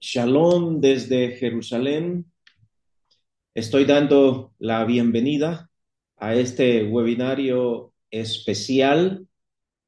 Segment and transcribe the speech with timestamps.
[0.00, 2.30] Shalom desde Jerusalén.
[3.52, 5.70] Estoy dando la bienvenida
[6.16, 9.26] a este webinario especial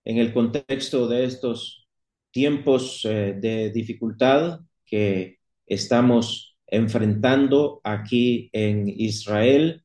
[0.05, 1.87] en el contexto de estos
[2.33, 9.85] tiempos eh, de dificultad que estamos enfrentando aquí en Israel,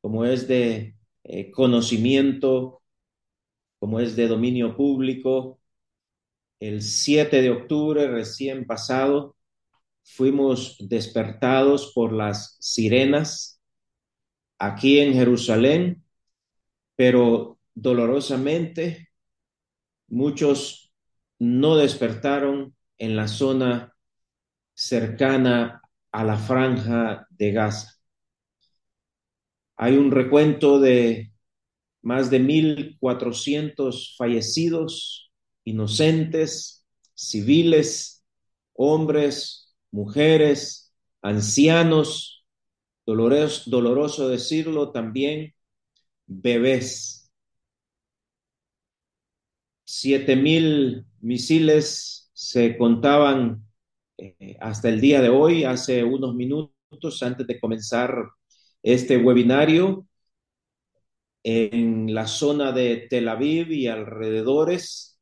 [0.00, 2.82] como es de eh, conocimiento,
[3.78, 5.60] como es de dominio público.
[6.58, 9.36] El 7 de octubre recién pasado
[10.02, 13.60] fuimos despertados por las sirenas
[14.58, 16.04] aquí en Jerusalén,
[16.96, 19.08] pero dolorosamente
[20.08, 20.92] muchos
[21.38, 23.96] no despertaron en la zona
[24.74, 25.80] cercana
[26.12, 27.94] a la franja de Gaza.
[29.76, 31.32] Hay un recuento de
[32.02, 35.32] más de 1.400 fallecidos,
[35.64, 38.24] inocentes, civiles,
[38.74, 39.59] hombres,
[39.90, 42.46] mujeres, ancianos,
[43.06, 45.54] doloroso, doloroso decirlo también,
[46.26, 47.30] bebés.
[49.84, 53.64] Siete mil misiles se contaban
[54.18, 58.14] eh, hasta el día de hoy, hace unos minutos antes de comenzar
[58.82, 60.06] este webinario,
[61.42, 65.18] en la zona de Tel Aviv y alrededores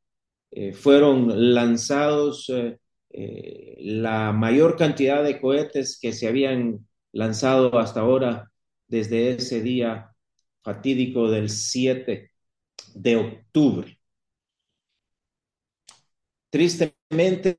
[0.51, 2.79] eh, fueron lanzados eh,
[3.11, 8.51] eh, la mayor cantidad de cohetes que se habían lanzado hasta ahora
[8.87, 10.13] desde ese día
[10.63, 12.31] fatídico del 7
[12.95, 13.99] de octubre.
[16.51, 17.59] Tristemente,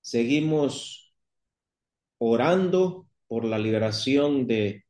[0.00, 1.14] seguimos
[2.18, 4.84] orando por la liberación de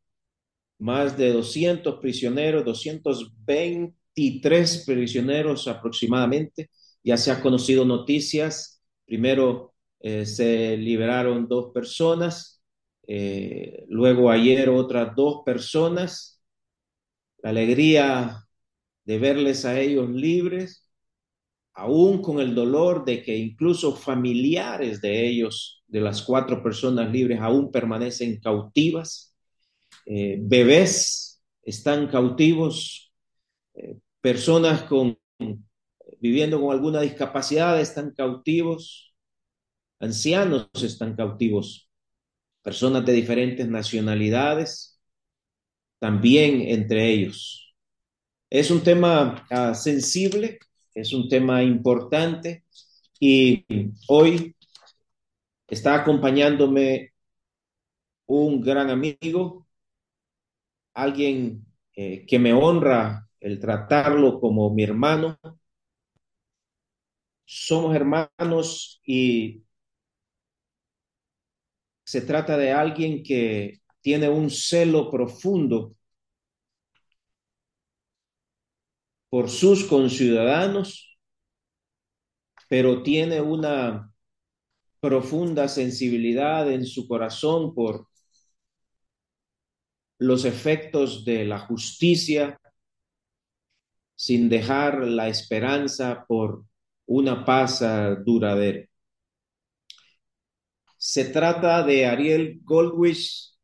[0.78, 6.70] más de 200 prisioneros, 223 prisioneros aproximadamente.
[7.02, 8.75] Ya se ha conocido noticias
[9.06, 12.62] Primero eh, se liberaron dos personas,
[13.06, 16.42] eh, luego ayer otras dos personas.
[17.38, 18.44] La alegría
[19.04, 20.90] de verles a ellos libres,
[21.74, 27.40] aún con el dolor de que incluso familiares de ellos, de las cuatro personas libres,
[27.40, 29.36] aún permanecen cautivas.
[30.06, 33.12] Eh, bebés están cautivos,
[34.20, 35.18] personas con
[36.20, 39.14] viviendo con alguna discapacidad están cautivos,
[40.00, 41.88] ancianos están cautivos,
[42.62, 45.00] personas de diferentes nacionalidades,
[45.98, 47.74] también entre ellos.
[48.50, 50.58] Es un tema uh, sensible,
[50.94, 52.64] es un tema importante
[53.20, 53.64] y
[54.08, 54.54] hoy
[55.68, 57.12] está acompañándome
[58.26, 59.66] un gran amigo,
[60.94, 65.38] alguien eh, que me honra el tratarlo como mi hermano,
[67.46, 69.62] somos hermanos y
[72.04, 75.94] se trata de alguien que tiene un celo profundo
[79.28, 81.18] por sus conciudadanos,
[82.68, 84.12] pero tiene una
[85.00, 88.08] profunda sensibilidad en su corazón por
[90.18, 92.58] los efectos de la justicia,
[94.14, 96.64] sin dejar la esperanza por
[97.06, 97.82] una paz
[98.24, 98.86] duradera.
[100.98, 103.54] Se trata de Ariel Goldwish,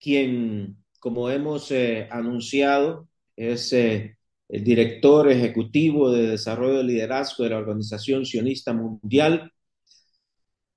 [0.00, 4.16] quien, como hemos eh, anunciado, es eh,
[4.48, 9.52] el director ejecutivo de desarrollo de liderazgo de la Organización Sionista Mundial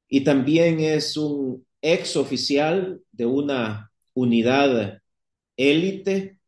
[0.08, 5.02] y también es un ex oficial de una unidad
[5.58, 6.40] élite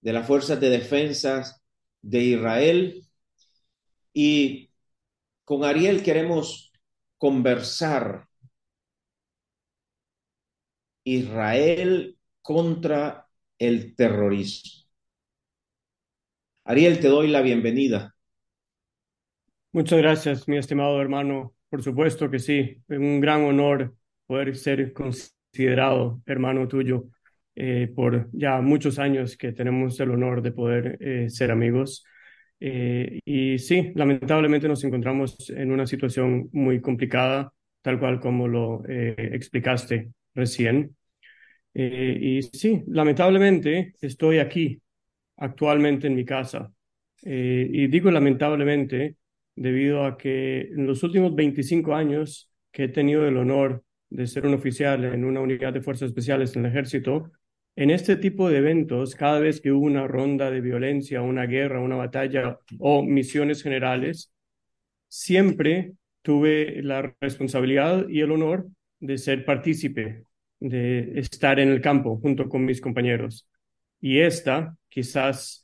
[0.00, 1.60] de las Fuerzas de Defensa
[2.02, 3.06] de Israel
[4.12, 4.65] y
[5.46, 6.72] con Ariel queremos
[7.16, 8.26] conversar
[11.04, 14.88] Israel contra el terrorismo.
[16.64, 18.16] Ariel, te doy la bienvenida.
[19.70, 21.54] Muchas gracias, mi estimado hermano.
[21.68, 23.94] Por supuesto que sí, es un gran honor
[24.26, 27.04] poder ser considerado hermano tuyo
[27.54, 32.04] eh, por ya muchos años que tenemos el honor de poder eh, ser amigos.
[32.58, 38.82] Eh, y sí, lamentablemente nos encontramos en una situación muy complicada, tal cual como lo
[38.88, 40.96] eh, explicaste recién.
[41.74, 44.80] Eh, y sí, lamentablemente estoy aquí,
[45.36, 46.72] actualmente en mi casa.
[47.22, 49.16] y digo lamentablemente
[49.56, 54.46] debido a que en los últimos 25 años que he tenido el honor de ser
[54.46, 57.32] un oficial en una unidad de fuerzas especiales en el ejército,
[57.76, 61.80] en este tipo de eventos, cada vez que hubo una ronda de violencia, una guerra,
[61.80, 64.32] una batalla o misiones generales,
[65.08, 65.92] siempre
[66.22, 68.66] tuve la responsabilidad y el honor
[68.98, 70.24] de ser partícipe,
[70.58, 73.46] de estar en el campo junto con mis compañeros.
[74.00, 75.62] Y esta, quizás,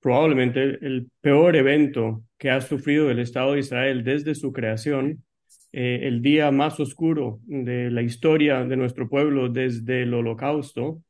[0.00, 5.24] probablemente el peor evento que ha sufrido el Estado de Israel desde su creación,
[5.72, 11.02] eh, el día más oscuro de la historia de nuestro pueblo desde el holocausto.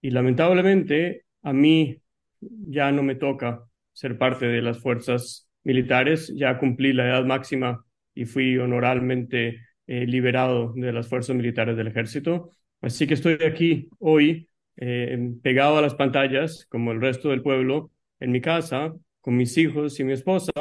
[0.00, 2.00] Y lamentablemente a mí
[2.40, 7.84] ya no me toca ser parte de las fuerzas militares, ya cumplí la edad máxima
[8.14, 12.50] y fui honorablemente eh, liberado de las fuerzas militares del ejército.
[12.80, 17.90] Así que estoy aquí hoy eh, pegado a las pantallas, como el resto del pueblo,
[18.20, 20.52] en mi casa, con mis hijos y mi esposa,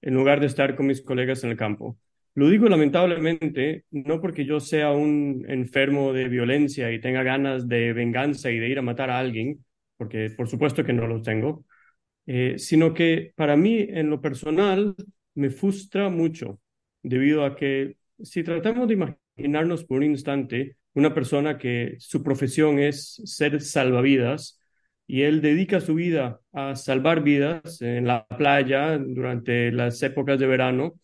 [0.00, 1.98] en lugar de estar con mis colegas en el campo.
[2.38, 7.92] Lo digo lamentablemente, no porque yo sea un enfermo de violencia y tenga ganas de
[7.92, 9.64] venganza y de ir a matar a alguien,
[9.96, 11.64] porque por supuesto que no lo tengo,
[12.26, 14.94] eh, sino que para mí en lo personal
[15.34, 16.60] me frustra mucho,
[17.02, 22.78] debido a que si tratamos de imaginarnos por un instante una persona que su profesión
[22.78, 24.60] es ser salvavidas
[25.08, 30.46] y él dedica su vida a salvar vidas en la playa durante las épocas de
[30.46, 31.00] verano,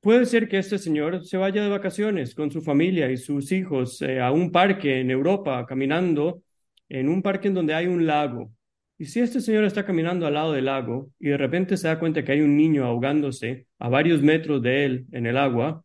[0.00, 4.00] Puede ser que este señor se vaya de vacaciones con su familia y sus hijos
[4.00, 6.42] eh, a un parque en Europa, caminando
[6.88, 8.50] en un parque en donde hay un lago.
[8.96, 11.98] Y si este señor está caminando al lado del lago y de repente se da
[11.98, 15.84] cuenta que hay un niño ahogándose a varios metros de él en el agua,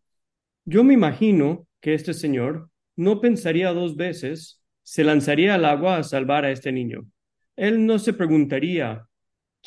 [0.63, 6.03] yo me imagino que este señor no pensaría dos veces, se lanzaría al agua a
[6.03, 7.05] salvar a este niño.
[7.57, 9.05] Él no se preguntaría,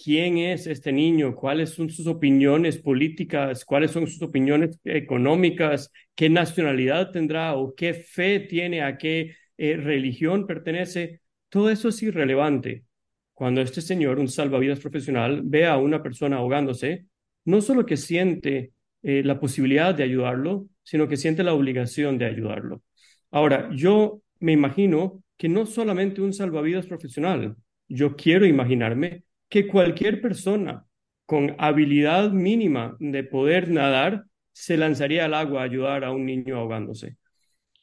[0.02, 6.30] quién es este niño, cuáles son sus opiniones políticas, cuáles son sus opiniones económicas, qué
[6.30, 11.20] nacionalidad tendrá o qué fe tiene, a qué eh, religión pertenece.
[11.48, 12.84] Todo eso es irrelevante.
[13.32, 17.06] Cuando este señor, un salvavidas profesional, ve a una persona ahogándose,
[17.44, 18.72] no solo que siente
[19.02, 22.82] eh, la posibilidad de ayudarlo, sino que siente la obligación de ayudarlo.
[23.30, 27.56] Ahora, yo me imagino que no solamente un salvavidas profesional,
[27.88, 30.84] yo quiero imaginarme que cualquier persona
[31.26, 36.56] con habilidad mínima de poder nadar se lanzaría al agua a ayudar a un niño
[36.56, 37.16] ahogándose.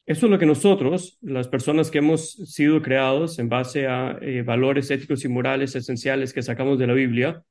[0.05, 4.43] Eso es lo que nosotros, las personas que hemos sido creados en base a eh,
[4.43, 7.43] valores éticos y morales esenciales que sacamos de la Biblia,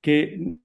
[0.00, 0.56] que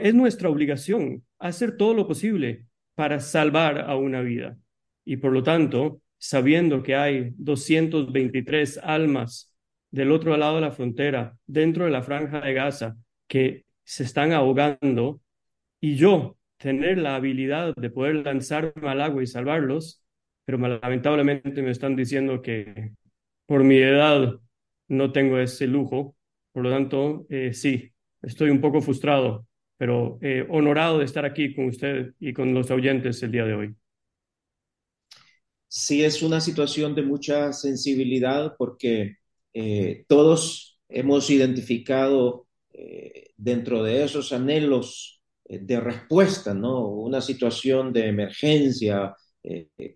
[0.00, 4.56] es nuestra obligación hacer todo lo posible para salvar a una vida.
[5.04, 9.49] Y por lo tanto, sabiendo que hay 223 almas
[9.90, 12.96] del otro lado de la frontera, dentro de la franja de Gaza,
[13.26, 15.20] que se están ahogando,
[15.80, 20.04] y yo tener la habilidad de poder lanzarme al agua y salvarlos,
[20.44, 22.92] pero lamentablemente me están diciendo que
[23.46, 24.38] por mi edad
[24.88, 26.16] no tengo ese lujo,
[26.52, 29.46] por lo tanto, eh, sí, estoy un poco frustrado,
[29.76, 33.54] pero eh, honorado de estar aquí con usted y con los oyentes el día de
[33.54, 33.74] hoy.
[35.68, 39.19] Sí, es una situación de mucha sensibilidad porque
[39.52, 46.86] eh, todos hemos identificado eh, dentro de esos anhelos eh, de respuesta, ¿no?
[46.88, 49.14] Una situación de emergencia,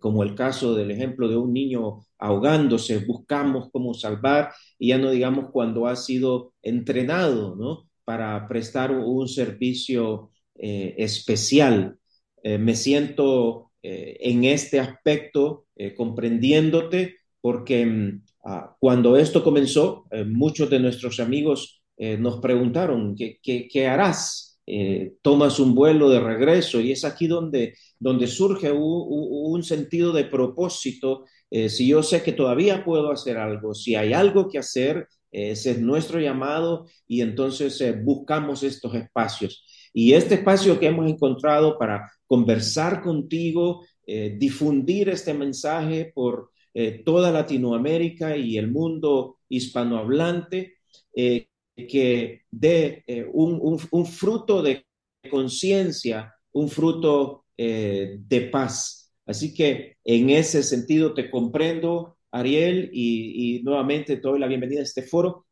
[0.01, 5.11] como el caso del ejemplo de un niño ahogándose, buscamos cómo salvar, y ya no
[5.11, 7.91] digamos cuando ha sido entrenado, ¿no?
[8.07, 11.99] Para prestar un servicio especial.
[12.43, 15.67] me siento en este aspecto
[15.97, 23.17] comprendiéndote porque mm, Ah, cuando esto comenzó, eh, muchos de nuestros amigos eh, nos preguntaron,
[23.17, 24.61] ¿qué, qué, harás?
[24.67, 30.25] Eh, tomas un vuelo de regreso y es aquí donde, donde surge un, sentido de
[30.25, 31.25] propósito.
[31.51, 35.81] si yo sé que todavía puedo hacer algo, si hay algo que hacer, ese es
[35.81, 39.65] nuestro llamado y entonces buscamos estos espacios.
[39.93, 47.31] Y este espacio que hemos encontrado para conversar contigo, difundir este mensaje por eh, toda
[47.31, 50.75] Latinoamérica y el mundo hispanohablante,
[51.15, 54.85] eh, que dé eh, un, fruto de
[55.31, 59.13] conciencia, un fruto de paz.
[59.27, 64.81] Así que en ese sentido te comprendo, Ariel, y, y nuevamente te doy la bienvenida
[64.81, 65.47] a este foro.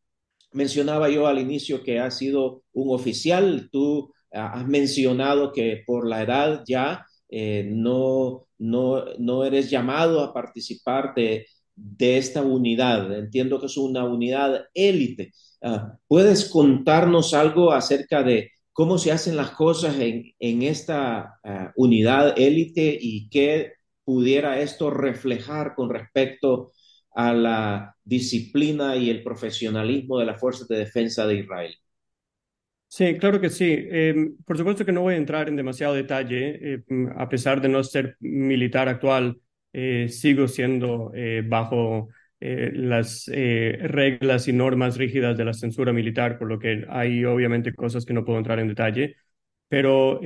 [0.53, 6.07] Mencionaba yo al inicio que has sido un oficial, tú ah, has mencionado que por
[6.07, 13.13] la edad ya eh, no, no, no eres llamado a participar de, de esta unidad.
[13.19, 15.33] Entiendo que es una unidad élite.
[15.63, 21.73] Ah, ¿Puedes contarnos algo acerca de cómo se hacen las cosas en, en esta ah,
[21.77, 23.73] unidad élite y qué
[24.05, 26.73] pudiera esto reflejar con respecto
[27.15, 31.75] a la disciplina y el profesionalismo de las fuerzas de defensa de Israel?
[32.95, 33.65] Sí, claro que sí.
[33.91, 36.83] Eh, por supuesto que no voy a entrar en demasiado detalle, eh,
[37.17, 39.41] a pesar de no ser militar actual,
[39.73, 42.09] eh, sigo siendo eh, bajo
[42.39, 47.73] eh, las reglas y normas rígidas de la censura militar, por lo que hay obviamente
[47.75, 49.17] cosas que no puedo entrar en detalle.
[49.69, 50.21] Pero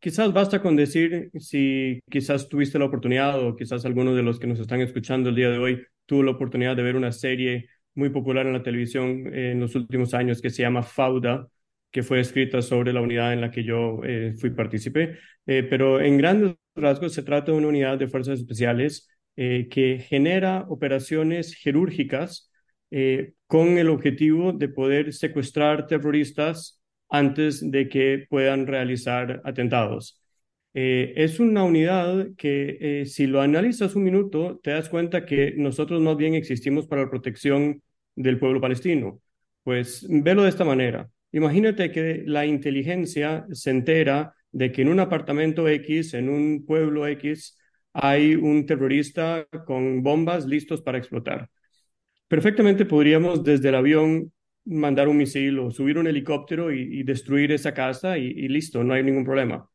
[0.00, 4.46] quizás basta con decir si quizás tuviste la oportunidad o quizás alguno de los que
[4.46, 8.08] nos están escuchando el día de hoy tuvo la oportunidad de ver una serie muy
[8.10, 11.48] popular en la televisión en los últimos años que se llama Fauda,
[11.90, 15.18] que fue escrita sobre la unidad en la que yo eh, fui partícipe.
[15.46, 19.98] Eh, pero en grandes rasgos se trata de una unidad de fuerzas especiales eh, que
[20.00, 22.50] genera operaciones quirúrgicas
[23.46, 26.80] con el objetivo de poder secuestrar terroristas
[27.10, 30.22] antes de que puedan realizar atentados.
[30.72, 36.16] Es una unidad que si lo analizas un minuto, te das cuenta que nosotros más
[36.16, 37.82] bien existimos para la protección
[38.16, 39.20] del pueblo palestino.
[39.64, 41.10] Pues velo de esta manera.
[41.32, 47.06] Imagínate que la inteligencia se entera de que en un apartamento X, en un pueblo
[47.06, 47.58] X,
[47.92, 51.50] hay un terrorista con bombas listos para explotar.
[52.28, 54.32] Perfectamente podríamos desde el avión
[54.64, 58.94] mandar un misil o subir un helicóptero y, destruir esa casa y, y, listo, no
[58.94, 59.68] hay ningún problema.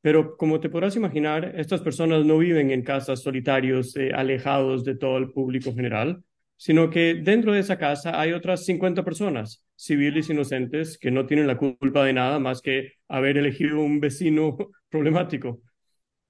[0.00, 4.96] Pero como te podrás imaginar, estas personas no viven en casas solitarios, eh, alejados de
[4.96, 6.22] todo el público general,
[6.56, 11.46] sino que dentro de esa casa hay otras 50 personas, civiles inocentes, que no tienen
[11.46, 14.56] la culpa de nada más que haber elegido un vecino
[14.88, 15.60] problemático.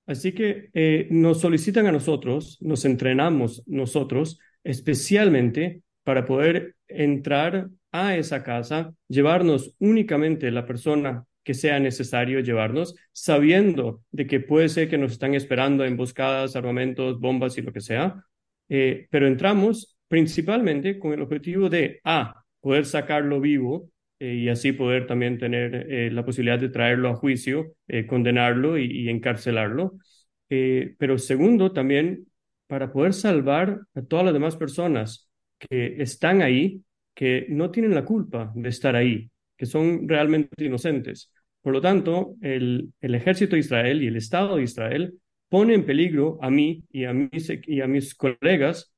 [0.06, 8.16] Así que eh, nos solicitan a nosotros, nos entrenamos nosotros, especialmente para poder entrar a
[8.16, 14.88] esa casa, llevarnos únicamente la persona que sea necesario llevarnos, sabiendo de que puede ser
[14.88, 18.24] que nos están esperando emboscadas, armamentos, bombas y lo que sea,
[18.68, 23.90] eh, pero entramos principalmente con el objetivo de, A, poder sacarlo vivo
[24.20, 28.78] eh, y así poder también tener eh, la posibilidad de traerlo a juicio, eh, condenarlo
[28.78, 29.94] y, y encarcelarlo,
[30.46, 32.28] pero segundo, también
[32.68, 35.28] para poder salvar a todas las demás personas
[35.58, 41.32] que están ahí que no tienen la culpa de estar ahí, que son realmente inocentes.
[41.60, 45.14] Por lo tanto, el, el ejército de Israel y el Estado de Israel
[45.48, 48.93] pone en peligro a mí y a mis, y a mis colegas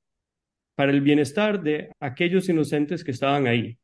[0.76, 3.78] para el bienestar de aquellos inocentes que estaban ahí.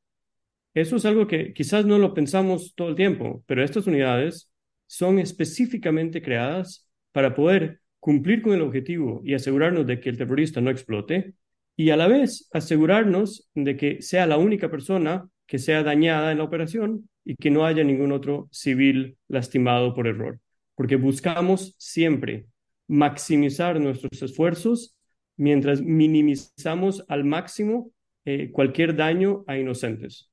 [0.75, 4.51] Eso es algo que quizás no lo pensamos todo el tiempo, pero estas unidades
[4.87, 10.61] son específicamente creadas para poder cumplir con el objetivo y asegurarnos de que el terrorista
[10.61, 11.35] no explote
[11.77, 16.39] y a la vez asegurarnos de que sea la única persona que sea dañada en
[16.39, 20.41] la operación y que no haya ningún otro civil lastimado por error,
[20.75, 22.47] porque buscamos siempre
[22.89, 24.97] maximizar nuestros esfuerzos
[25.37, 27.91] mientras minimizamos al máximo
[28.25, 30.31] eh, cualquier daño a inocentes.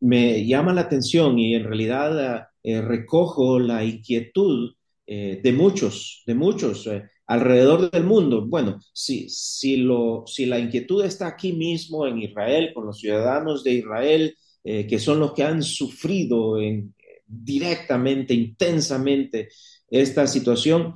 [0.00, 4.74] Me llama la atención y en realidad eh, recojo la inquietud
[5.10, 8.46] eh, de muchos, de muchos eh, alrededor del mundo.
[8.46, 13.64] Bueno, si, si, lo, si la inquietud está aquí mismo en Israel, con los ciudadanos
[13.64, 16.94] de Israel, eh, que son los que han sufrido en,
[17.26, 19.48] directamente, intensamente
[19.90, 20.94] esta situación,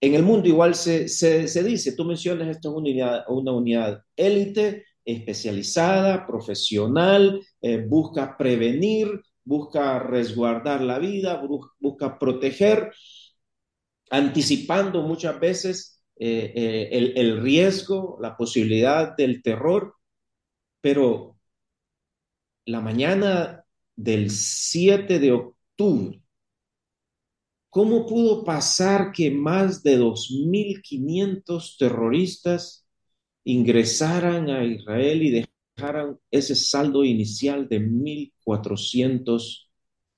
[0.00, 6.26] en el mundo igual se, se, se dice, tú mencionas esto una unidad élite, especializada,
[6.26, 9.08] profesional, eh, busca prevenir,
[9.44, 11.42] busca resguardar la vida,
[11.78, 12.92] busca proteger,
[14.10, 19.94] anticipando muchas veces eh, eh, el, el, riesgo, la posibilidad del terror,
[20.80, 21.38] pero
[22.66, 23.64] la mañana
[23.96, 26.22] del 7 de octubre,
[27.70, 32.86] ¿cómo pudo pasar que más de 2.500 terroristas
[33.44, 35.46] ingresaran a Israel y
[35.76, 39.70] dejaran ese saldo inicial de 1.400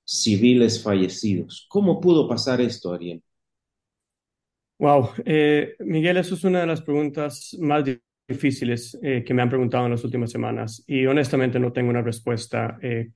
[0.05, 1.67] civiles fallecidos.
[1.69, 3.23] ¿Cómo pudo pasar esto, Ariel?
[4.79, 7.85] Wow, eh, Miguel, eso es una de las preguntas más
[8.27, 12.03] difíciles eh, que me han preguntado en las últimas semanas y honestamente no tengo una
[12.03, 13.11] respuesta eh,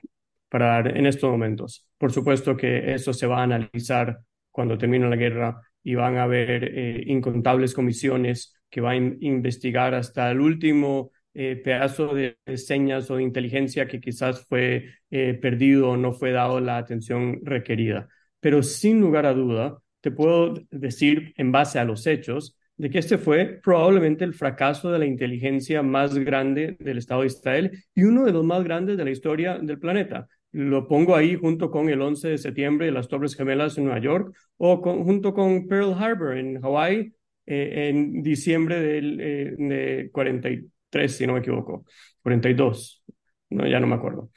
[0.48, 1.86] para dar en estos momentos.
[1.98, 6.24] Por supuesto que eso se va a analizar cuando termine la guerra y van a
[6.24, 13.10] haber eh, incontables comisiones que van a investigar hasta el último eh, pedazo de, señas
[13.10, 18.08] o de inteligencia que quizás fue eh, perdido o no fue dado la atención requerida.
[18.40, 22.98] Pero sin lugar a duda, te puedo decir en base a los hechos de que
[22.98, 28.04] este fue probablemente el fracaso de la inteligencia más grande del Estado de Israel y
[28.04, 30.28] uno de los más grandes de la historia del planeta.
[30.56, 34.00] Lo pongo ahí junto con el 11 de septiembre de las Torres Gemelas en Nueva
[34.00, 37.12] York o junto con Pearl Harbor en Hawái
[37.44, 41.84] eh, en diciembre del eh, de 43, si no me equivoco,
[42.22, 43.04] 42,
[43.50, 44.30] no, ya no me acuerdo.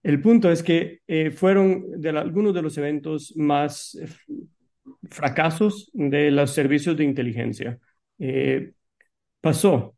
[0.00, 3.98] El punto es que eh, fueron de algunos de los eventos más
[5.10, 7.80] fracasos de los servicios de inteligencia.
[9.40, 9.97] Pasó.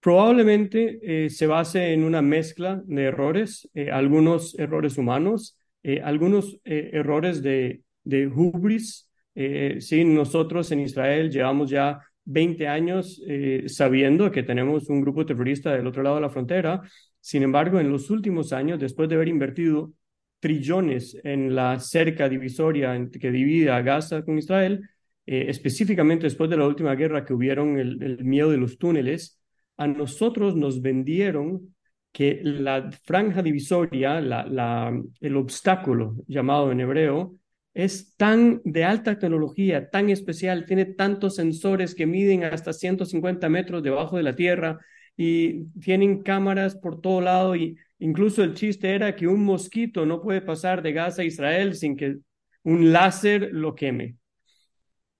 [0.00, 5.58] Probablemente se base en una mezcla de errores, algunos errores humanos,
[6.02, 9.10] algunos errores de, de hubris.
[9.34, 13.22] sí, nosotros en Israel llevamos ya 20 años
[13.66, 16.80] sabiendo que tenemos un grupo terrorista del otro lado de la frontera
[17.20, 19.92] sin embargo, en los últimos años, después de haber invertido
[20.40, 24.88] trillones en la cerca divisoria que divide a Gaza con Israel,
[25.26, 29.39] eh, específicamente después de la última guerra que hubieron el, miedo de los túneles,
[29.80, 31.74] a nosotros nos vendieron
[32.12, 37.36] que la franja divisoria, la, el obstáculo llamado en hebreo,
[37.72, 43.82] es tan de alta tecnología, tan especial, tiene tantos sensores que miden hasta 150 metros
[43.82, 44.78] debajo de la tierra,
[45.16, 50.20] y tienen cámaras por todo lado y incluso el chiste era que un mosquito no
[50.20, 52.18] puede pasar de Gaza a Israel sin que
[52.64, 54.16] un láser lo queme.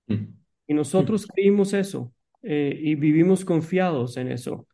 [0.05, 0.25] Mm.
[0.67, 4.67] Y nosotros creímos eso eh, y vivimos confiados en eso.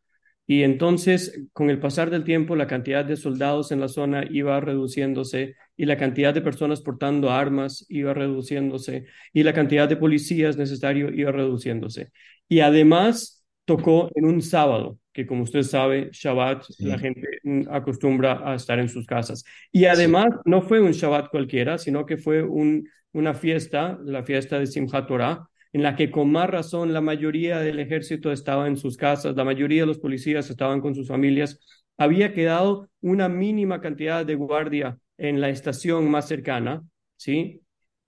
[0.45, 4.59] Y entonces, con el pasar del tiempo, la cantidad de soldados en la zona iba
[4.61, 10.57] reduciéndose y la cantidad de personas portando armas iba reduciéndose y la cantidad de policías
[10.57, 12.11] necesario iba reduciéndose.
[12.47, 18.39] Y además tocó en un sábado que como usted sabe, Shabbat la gente mm, acostumbra
[18.47, 19.43] a estar en sus casas.
[19.71, 24.59] Y además no fue un Shabbat cualquiera, sino que fue un, una fiesta, la fiesta
[24.59, 28.77] de Simchat Torah, en la que con más razón la mayoría del ejército estaba en
[28.77, 31.59] sus casas, la mayoría de los policías estaban con sus familias.
[31.97, 36.83] Había quedado una mínima cantidad de guardia en la estación más cercana,
[37.15, 37.61] ¿sí?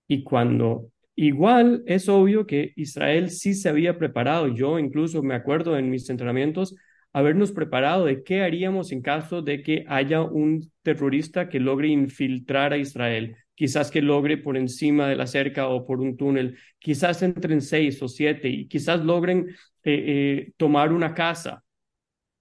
[0.06, 5.76] Y cuando igual es obvio que Israel sí se había preparado, yo incluso me acuerdo
[5.76, 6.74] en mis entrenamientos,
[7.12, 12.72] habernos preparado de qué haríamos en caso de que haya un terrorista que logre infiltrar
[12.72, 17.20] a Israel, quizás que logre por encima de la cerca o por un túnel, quizás
[17.20, 21.62] entren seis o siete y quizás logren eh, eh, tomar una casa.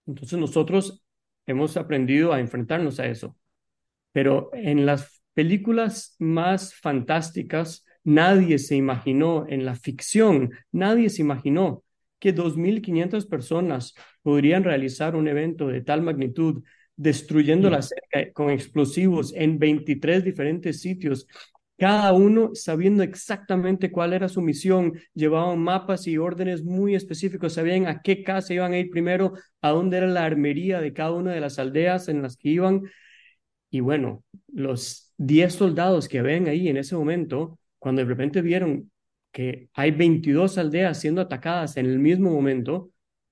[0.08, 1.04] Entonces nosotros
[1.46, 3.36] hemos aprendido a enfrentarnos a eso.
[4.14, 11.84] Pero en las películas más fantásticas, nadie se imaginó, en la ficción, nadie se imaginó
[12.20, 16.64] que 2.500 personas podrían realizar un evento de tal magnitud,
[17.00, 21.28] destruyendo la cerca con explosivos en 23 diferentes sitios,
[21.78, 27.88] cada uno sabiendo exactamente cuál era su misión, llevaban mapas y órdenes muy específicos, sabían
[27.88, 29.32] a qué casa iban a ir primero,
[29.62, 32.82] a dónde era la armería de cada una de las aldeas en las que iban.
[33.70, 38.92] Y bueno, los 10 soldados que ven ahí en ese momento, cuando de repente vieron
[39.32, 42.92] que hay 22 aldeas siendo atacadas en el mismo momento,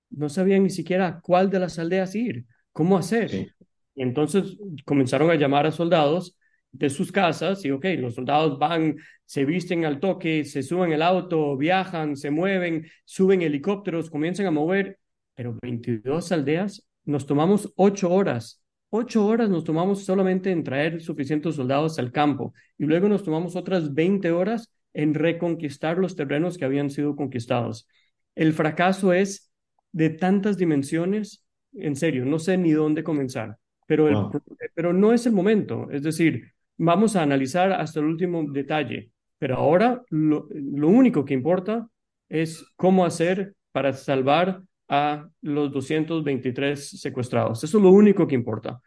[0.10, 3.56] no sabían ni siquiera cuál de las aldeas ir, cómo hacer.
[3.97, 6.38] Y entonces comenzaron a llamar a soldados
[6.71, 11.01] de sus casas y, ok, los soldados van, se visten al toque, se suben el
[11.01, 14.99] auto, viajan, se mueven, suben helicópteros, comienzan a mover,
[15.33, 18.62] pero 22 aldeas, nos tomamos ocho horas.
[18.89, 23.55] Ocho horas nos tomamos solamente en traer suficientes soldados al campo y luego nos tomamos
[23.55, 27.88] otras 20 horas en reconquistar los terrenos que habían sido conquistados.
[28.36, 29.51] El fracaso es
[29.91, 33.57] de tantas dimensiones, en serio, no sé ni dónde comenzar,
[33.88, 34.32] pero,
[34.76, 35.89] pero no es el momento.
[35.91, 41.34] Es decir, vamos a analizar hasta el último detalle, pero ahora lo, lo único que
[41.34, 41.88] importa
[42.30, 47.63] es cómo hacer para salvar a los 223 secuestrados.
[47.63, 48.80] Eso es lo único que importa.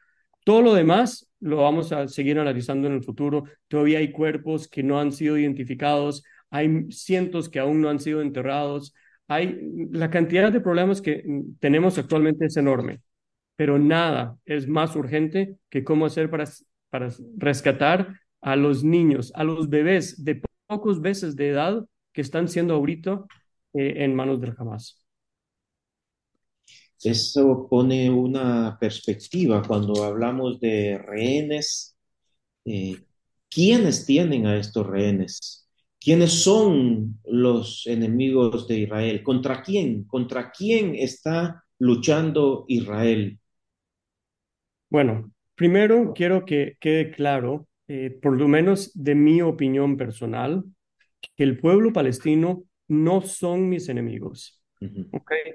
[0.45, 3.45] Todo lo demás lo vamos a seguir analizando en el futuro.
[3.69, 8.23] Todavía hay cuerpos que no han sido identificados, hay cientos que aún no han sido
[8.23, 8.95] enterrados.
[9.29, 9.61] Hay
[9.91, 11.25] la cantidad de problemas que
[11.61, 13.01] tenemos actualmente es enorme,
[13.61, 16.49] pero nada es más urgente que cómo hacer para,
[16.89, 22.49] para rescatar a los niños, a los bebés de pocos meses de edad que están
[22.49, 23.23] siendo ahorita
[23.75, 25.05] eh, en manos del Hamas.
[27.03, 31.95] Eso pone una perspectiva cuando hablamos de rehenes.
[32.65, 32.97] Eh,
[33.51, 35.69] ¿Quiénes tienen a estos rehenes?
[35.99, 39.23] ¿Quiénes son los enemigos de Israel?
[39.23, 40.05] ¿Contra quién?
[40.05, 43.40] ¿Contra quién está luchando Israel?
[44.91, 50.65] Bueno, primero quiero que quede claro, eh, por lo menos de mi opinión personal,
[51.37, 54.61] que el pueblo palestino no son mis enemigos.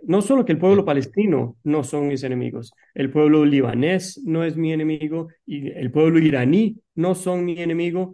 [0.04, 4.56] No solo que el pueblo palestino no son mis enemigos, el pueblo libanés no es
[4.56, 8.14] mi enemigo y el pueblo iraní no son mi enemigo.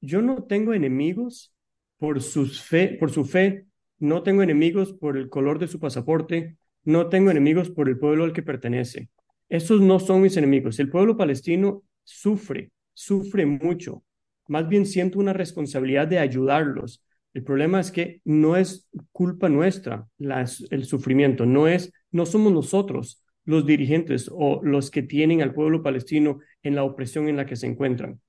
[0.00, 1.54] Yo no tengo enemigos
[1.96, 3.66] por, sus fe, por su fe,
[4.00, 8.24] no tengo enemigos por el color de su pasaporte, no tengo enemigos por el pueblo
[8.24, 9.08] al que pertenece.
[9.48, 10.78] Esos no son mis enemigos.
[10.78, 14.04] El pueblo palestino sufre, sufre mucho.
[14.48, 17.04] Más bien siento una responsabilidad de ayudarlos.
[17.34, 23.22] El problema es que no es culpa nuestra el sufrimiento, no es, no somos nosotros
[23.44, 27.56] los dirigentes o los que tienen al pueblo palestino en la opresión en la que
[27.56, 28.20] se encuentran.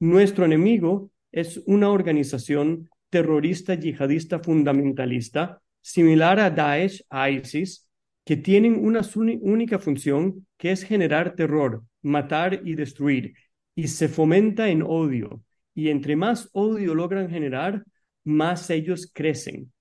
[0.00, 7.83] Nuestro enemigo es una organización terrorista yihadista fundamentalista similar a Daesh, a ISIS,
[8.24, 13.34] que tienen una única función que es generar terror, matar y destruir,
[13.74, 15.42] y se fomenta en odio.
[15.74, 17.84] Y entre más odio logran generar,
[18.24, 19.72] más ellos crecen.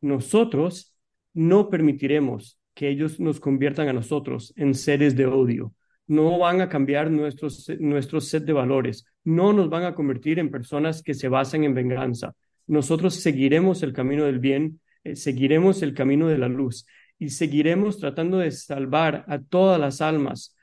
[0.00, 0.96] Nosotros
[1.34, 5.74] no permitiremos que ellos nos conviertan a nosotros en seres de odio.
[6.06, 9.04] No van a cambiar nuestros, nuestros set de valores.
[9.24, 12.34] No nos van a convertir en personas que se basan en venganza.
[12.66, 16.86] Nosotros seguiremos el camino del bien, eh, seguiremos el camino de la luz
[17.20, 20.56] y seguiremos tratando de salvar a todas las almas.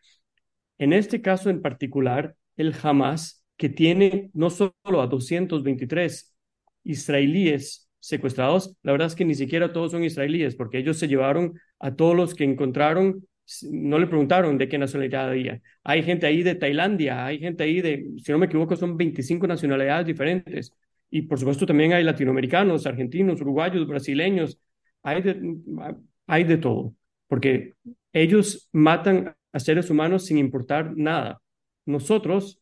[0.79, 6.35] En este caso en particular, el Hamas, que tiene no solo a 223
[6.83, 11.53] israelíes secuestrados, la verdad es que ni siquiera todos son israelíes, porque ellos se llevaron
[11.79, 13.27] a todos los que encontraron,
[13.69, 15.61] no le preguntaron de qué nacionalidad había.
[15.83, 19.45] Hay gente ahí de Tailandia, hay gente ahí de, si no me equivoco, son 25
[19.45, 20.73] nacionalidades diferentes.
[21.11, 24.59] Y por supuesto también hay latinoamericanos, argentinos, uruguayos, brasileños,
[25.03, 25.55] hay de,
[26.27, 26.93] hay de todo,
[27.27, 27.73] porque
[28.13, 31.41] ellos matan a seres humanos sin importar nada.
[31.85, 32.61] Nosotros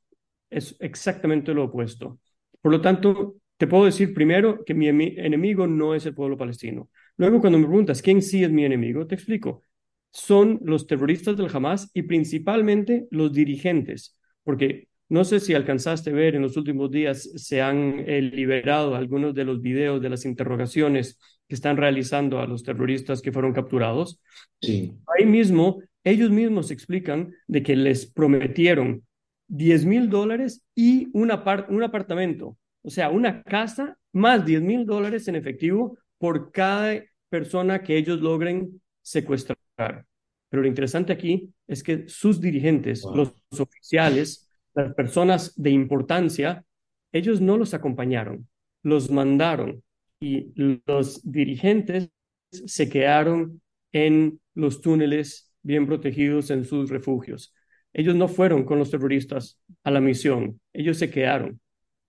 [0.50, 2.20] es exactamente lo opuesto.
[2.62, 6.90] Por lo tanto, te puedo decir primero que mi enemigo no es el pueblo palestino.
[7.18, 9.64] Luego, cuando me preguntas quién sí es mi enemigo, te explico.
[10.12, 16.14] Son los terroristas del Hamas y principalmente los dirigentes, porque no sé si alcanzaste a
[16.14, 20.26] ver en los últimos días, se han eh, liberado algunos de los videos de las
[20.26, 24.20] interrogaciones que están realizando a los terroristas que fueron capturados.
[24.62, 24.94] Sí.
[25.16, 29.06] Ahí mismo, ellos mismos explican de que les prometieron
[29.48, 35.36] 10 mil dólares y un apartamento, o sea, una casa más 10 mil dólares en
[35.36, 40.06] efectivo por cada persona que ellos logren secuestrar.
[40.50, 46.64] Pero lo interesante aquí es que sus dirigentes, los oficiales, las personas de importancia,
[47.12, 48.48] ellos no los acompañaron,
[48.84, 49.84] los mandaron
[50.26, 50.52] y
[50.88, 52.10] los dirigentes
[52.50, 53.62] se quedaron
[53.92, 57.54] en los túneles bien protegidos en sus refugios.
[57.94, 61.60] Ellos no fueron con los terroristas a la misión, ellos se quedaron,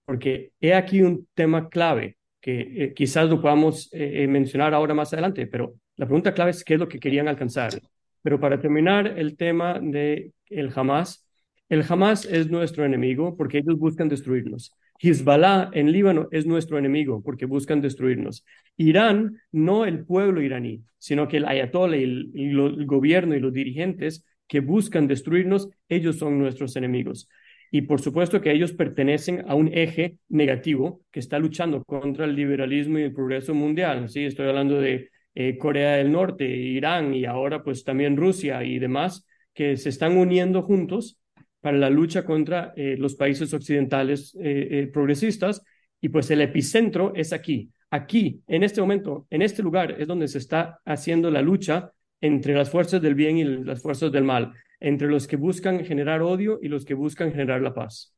[0.07, 4.95] porque he aquí un tema clave que eh, quizás lo podamos eh, eh, mencionar ahora
[4.95, 7.79] más adelante, pero la pregunta clave es qué es lo que querían alcanzar.
[8.23, 11.29] Pero para terminar el tema de el Hamas,
[11.69, 14.73] el Hamas es nuestro enemigo porque ellos buscan destruirnos.
[14.99, 18.45] Hezbollah en Líbano es nuestro enemigo porque buscan destruirnos.
[18.77, 24.25] Irán, no el pueblo iraní, sino que el ayatollah y el, gobierno y los dirigentes
[24.49, 27.29] que buscan destruirnos, ellos son nuestros enemigos.
[27.71, 32.37] Y por supuesto que ellos pertenecen a un eje negativo que está luchando contra el
[32.37, 34.09] liberalismo y el progreso mundial.
[34.09, 38.79] Sí, estoy hablando de eh, Corea del Norte, Irán y ahora pues también Rusia y
[38.79, 41.19] demás que se están uniendo juntos
[41.67, 45.65] para la lucha contra eh, los países occidentales eh, eh, progresistas
[46.01, 47.73] y pues el epicentro es aquí.
[47.91, 52.55] Aquí, en este momento, en este lugar es donde se está haciendo la lucha entre
[52.55, 56.61] las fuerzas del bien y las fuerzas del mal, entre los que buscan generar odio
[56.63, 58.15] y los que buscan generar la paz.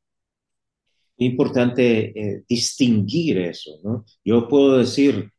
[1.16, 4.04] Importante distinguir eso, ¿no?
[4.22, 5.30] Yo puedo decir,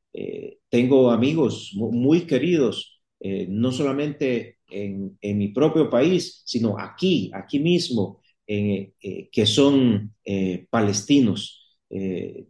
[0.67, 8.93] tengo amigos muy queridos, no solamente en, mi propio país, sino aquí, aquí mismo, eh,
[9.31, 11.77] que son eh, palestinos.
[11.89, 12.47] Eh,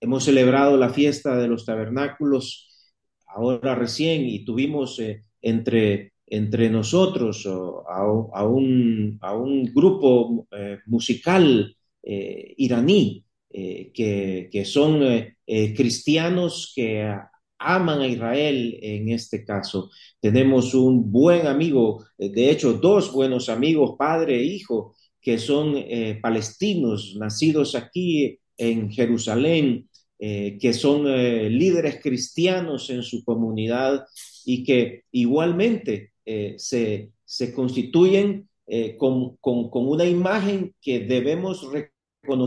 [0.00, 2.92] hemos celebrado la fiesta de los tabernáculos
[3.26, 4.98] ahora recién y tuvimos
[5.42, 10.48] entre, entre nosotros a, un, a un grupo
[10.86, 15.02] musical iraní que, que, son
[15.46, 17.14] cristianos que
[17.58, 19.90] aman a Israel en este caso.
[20.20, 25.74] Tenemos un buen amigo, eh, de hecho, dos buenos amigos, padre e hijo, que son
[25.76, 29.88] eh, palestinos, nacidos aquí en Jerusalén,
[30.18, 34.06] eh, que son líderes cristianos en su comunidad
[34.44, 36.12] y que igualmente
[36.56, 38.48] se, se, constituyen
[38.98, 41.95] con, con, con, una imagen que debemos reconocer,
[42.34, 42.46] no,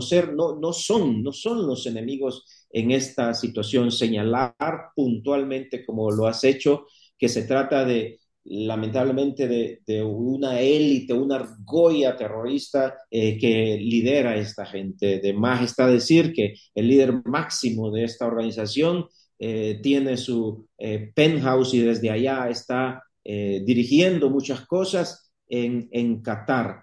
[0.58, 4.64] no, son, no son los enemigos en esta situación, señalar
[4.94, 6.86] puntualmente, como lo has hecho,
[7.18, 14.36] que se trata de, lamentablemente, de, una élite, una argolla terrorista eh, que lidera a
[14.36, 15.20] esta gente.
[15.20, 19.06] De más está decir que el líder máximo de esta organización
[19.38, 26.82] eh, tiene su eh, penthouse y desde allá está dirigiendo muchas cosas en, en Qatar.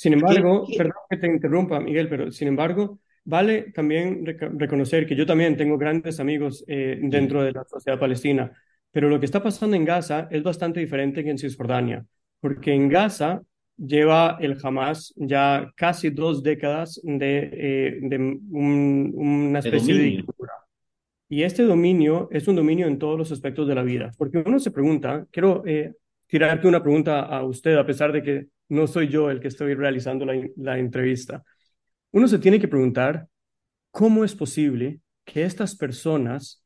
[0.00, 5.26] Sin embargo, perdón que te interrumpa, Miguel, pero sin embargo, vale también reconocer que yo
[5.26, 8.50] también tengo grandes amigos eh, dentro de la sociedad palestina,
[8.90, 12.06] pero lo que está pasando en Gaza es bastante diferente que en Cisjordania,
[12.40, 13.42] porque en Gaza
[13.76, 20.52] lleva el Hamas ya casi dos décadas de, eh, de una especie de, dictadura.
[21.28, 24.58] Y este dominio es un dominio en todos los aspectos de la vida, porque uno
[24.60, 25.92] se pregunta, quiero eh,
[26.26, 29.74] tirarte una pregunta a usted, a pesar de que no soy yo el que estoy
[29.74, 31.42] realizando la, entrevista.
[32.12, 33.28] Uno se tiene que preguntar,
[33.90, 36.64] ¿cómo es posible que estas personas,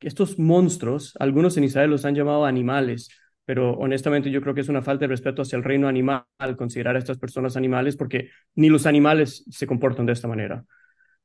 [0.00, 3.10] estos monstruos, algunos en Israel los han llamado animales,
[3.44, 6.24] pero honestamente yo creo que es una falta de respeto hacia el reino animal
[6.56, 10.64] considerar a estas personas animales porque ni los animales se comportan de esta manera.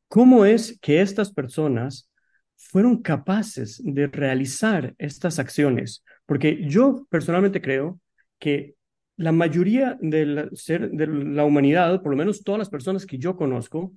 [0.08, 2.10] ¿Cómo es que estas personas
[2.56, 6.04] fueron capaces de realizar estas acciones?
[6.26, 8.00] Porque yo personalmente creo
[8.40, 8.76] que
[9.17, 13.38] la mayoría de ser, de la humanidad, por lo menos todas las personas que yo
[13.38, 13.93] conozco,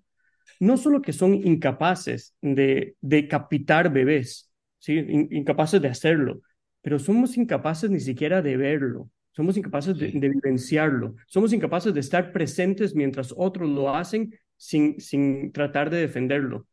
[0.61, 5.04] no solo que son incapaces de decapitar bebés, ¿sí?
[5.31, 6.40] incapaces de hacerlo,
[6.83, 12.33] pero somos incapaces ni siquiera de verlo, somos incapaces de, vivenciarlo, somos incapaces de estar
[12.33, 16.66] presentes mientras otros lo hacen sin, sin tratar de defenderlo.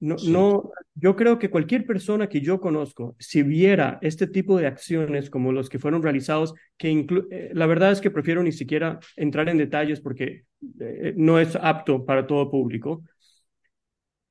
[0.00, 4.68] No, no, yo creo que cualquier persona que yo conozco, si viera este tipo de
[4.68, 9.00] acciones como los que fueron realizados, que eh, la verdad es que prefiero ni siquiera
[9.16, 10.44] entrar en detalles porque
[10.80, 13.02] eh, no es apto para todo público,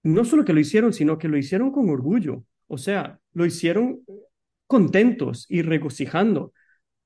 [0.03, 2.45] no solo que lo hicieron, sino que lo hicieron con orgullo.
[2.67, 4.01] O sea, lo hicieron
[4.65, 6.53] contentos y regocijando.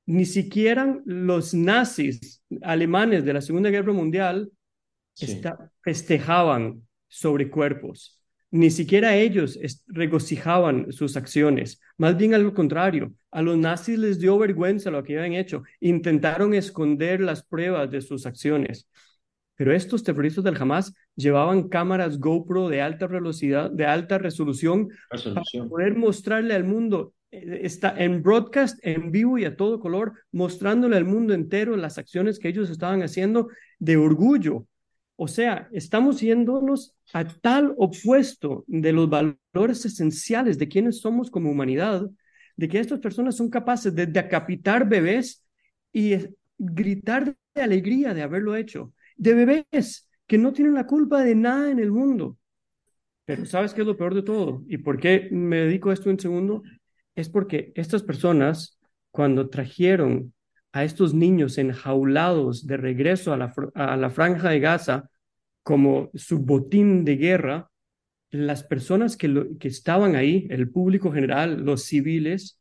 [0.06, 4.52] Ni siquiera los nazis alemanes de la Segunda Guerra Mundial
[5.84, 8.21] festejaban sobre cuerpos.
[8.52, 11.80] Ni siquiera ellos regocijaban sus acciones.
[11.98, 15.64] Más bien al contrario, a los nazis les dio vergüenza lo que habían hecho.
[15.80, 18.90] Intentaron esconder las pruebas de sus acciones.
[19.56, 25.70] Pero estos terroristas del Hamas llevaban cámaras GoPro de alta velocidad, de alta resolución, para
[25.70, 30.98] poder mostrarle al mundo, eh, está en broadcast, en vivo y a todo color, mostrándole
[30.98, 34.66] al mundo entero las acciones que ellos estaban haciendo de orgullo.
[35.24, 41.52] O sea, estamos yéndonos a tal opuesto de los valores esenciales de quienes somos como
[41.52, 42.10] humanidad,
[42.58, 45.46] de que estas personas son capaces de decapitar bebés
[45.94, 46.16] y
[46.58, 51.70] gritar de alegría de haberlo hecho de bebés que no tienen la culpa de nada
[51.70, 52.40] en el mundo.
[53.26, 54.64] Pero ¿sabes qué es lo peor de todo?
[54.68, 56.64] ¿Y por qué me dedico a esto en segundo?
[57.14, 58.80] Es porque estas personas,
[59.12, 60.34] cuando trajeron
[60.74, 65.10] a estos niños enjaulados de regreso a la, a la franja de Gaza
[65.64, 67.70] como su botín de guerra,
[68.32, 72.60] las personas que, que estaban ahí, el público general, los civiles,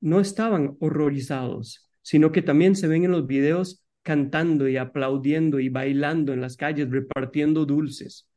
[0.00, 5.70] no estaban horrorizados, sino que también se ven en los videos cantando y aplaudiendo y
[5.70, 8.28] bailando en las calles, repartiendo dulces.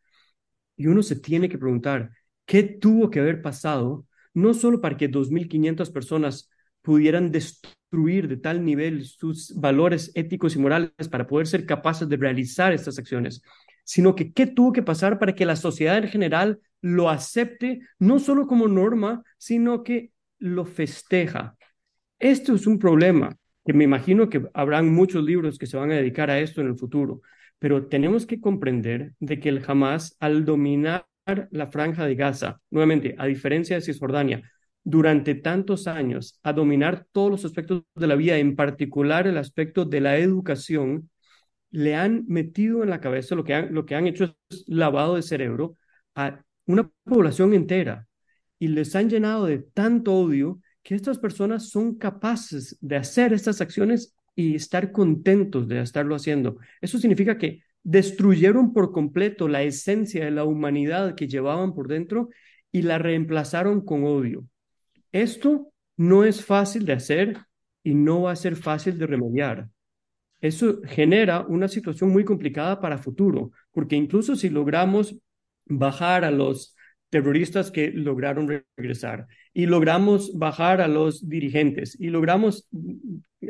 [0.77, 2.11] Y uno se tiene que preguntar,
[2.45, 4.05] ¿qué tuvo que haber pasado?
[4.33, 6.49] No solo para que 2.500 personas
[6.81, 12.17] pudieran destruir de tal nivel sus valores éticos y morales para poder ser capaces de
[12.17, 13.41] realizar estas acciones,
[13.85, 18.19] sino que qué tuvo que pasar para que la sociedad en general lo acepte no
[18.19, 21.55] solo como norma, sino que lo festeja.
[22.19, 25.95] Esto es un problema que me imagino que habrán muchos libros que se van a
[25.95, 27.21] dedicar a esto en el futuro,
[27.57, 31.07] pero tenemos que comprender de que el Hamas, al dominar
[31.51, 34.41] la franja de Gaza, nuevamente, a diferencia de Cisjordania,
[34.89, 39.83] durante tantos años, a dominar todos los aspectos de la vida, en particular el aspecto
[39.83, 41.09] de la educación,
[41.71, 45.15] le han metido en la cabeza lo que han, lo que han hecho es lavado
[45.15, 45.75] de cerebro
[46.15, 48.07] a una población entera
[48.59, 53.59] y les han llenado de tanto odio que estas personas son capaces de hacer estas
[53.59, 56.59] acciones y estar contentos de estarlo haciendo.
[56.79, 62.29] Eso significa que destruyeron por completo la esencia de la humanidad que llevaban por dentro
[62.71, 64.47] y la reemplazaron con odio.
[65.11, 67.37] Esto no es fácil de hacer
[67.83, 69.69] y no va a ser fácil de remediar.
[70.39, 75.17] Eso genera una situación muy complicada para futuro, porque incluso si logramos
[75.65, 76.75] bajar a los
[77.09, 82.67] terroristas que lograron regresar y logramos bajar a los dirigentes y logramos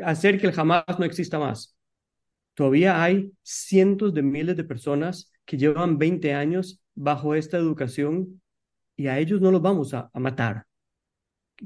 [0.04, 1.76] hacer que el Hamas no exista más.
[2.54, 8.40] Todavía hay cientos de miles de personas que llevan 20 años bajo esta educación
[8.96, 10.66] y a ellos no los vamos a, matar.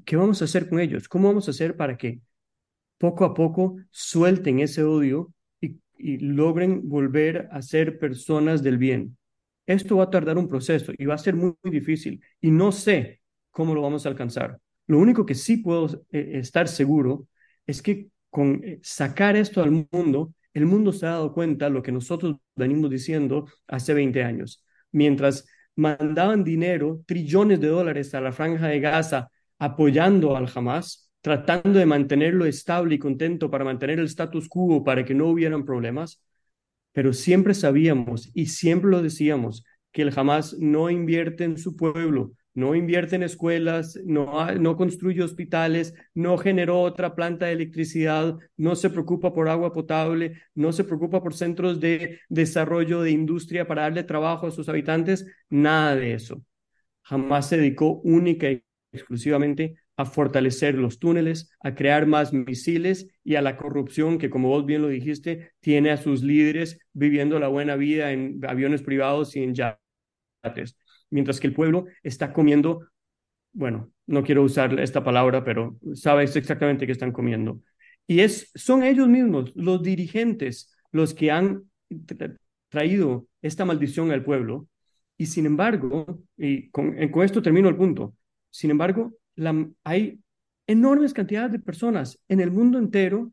[0.05, 1.09] ¿Qué vamos a hacer con ellos?
[1.09, 2.21] ¿Cómo vamos a hacer para que
[2.99, 5.79] poco a poco suelten ese odio y,
[6.19, 9.17] logren volver a ser personas del bien?
[9.67, 13.21] Esto va a tardar un proceso y va a ser muy, difícil y no sé
[13.51, 14.59] cómo lo vamos a alcanzar.
[14.87, 17.29] Lo único que sí puedo eh, estar seguro
[17.67, 21.71] es que con eh, sacar esto al mundo el mundo se ha dado cuenta de
[21.71, 24.65] lo que nosotros venimos diciendo hace 20 años.
[24.91, 29.31] Mientras mandaban dinero, trillones de dólares a la franja de Gaza
[29.63, 35.05] apoyando al Hamas, tratando de mantenerlo estable y contento para mantener el status quo, para
[35.05, 36.21] que no hubieran problemas,
[36.91, 42.33] pero siempre sabíamos y siempre lo decíamos que el Hamas no invierte en su pueblo,
[42.55, 48.75] no invierte en escuelas, no, no construye hospitales, no generó otra planta de electricidad, no
[48.75, 53.83] se preocupa por agua potable, no se preocupa por centros de desarrollo de industria para
[53.83, 56.43] darle trabajo a sus habitantes, nada de eso.
[57.03, 63.37] Jamás se dedicó única y exclusivamente a fortalecer los túneles, a crear más misiles y
[63.37, 67.49] a la corrupción que, como vos bien lo dijiste, tiene a sus líderes viviendo la
[67.49, 70.77] buena vida en aviones privados y en yates
[71.13, 72.89] mientras que el pueblo está comiendo,
[73.53, 77.61] bueno, no quiero usar esta palabra, pero sabes exactamente qué están comiendo.
[78.07, 81.65] Y es, son ellos mismos, los dirigentes, los que han
[82.69, 84.67] traído esta maldición al pueblo.
[85.17, 88.15] Y sin embargo, y con, con esto termino el punto,
[88.53, 89.15] sin embargo,
[89.83, 90.21] hay
[90.67, 93.33] enormes cantidades de personas en el mundo entero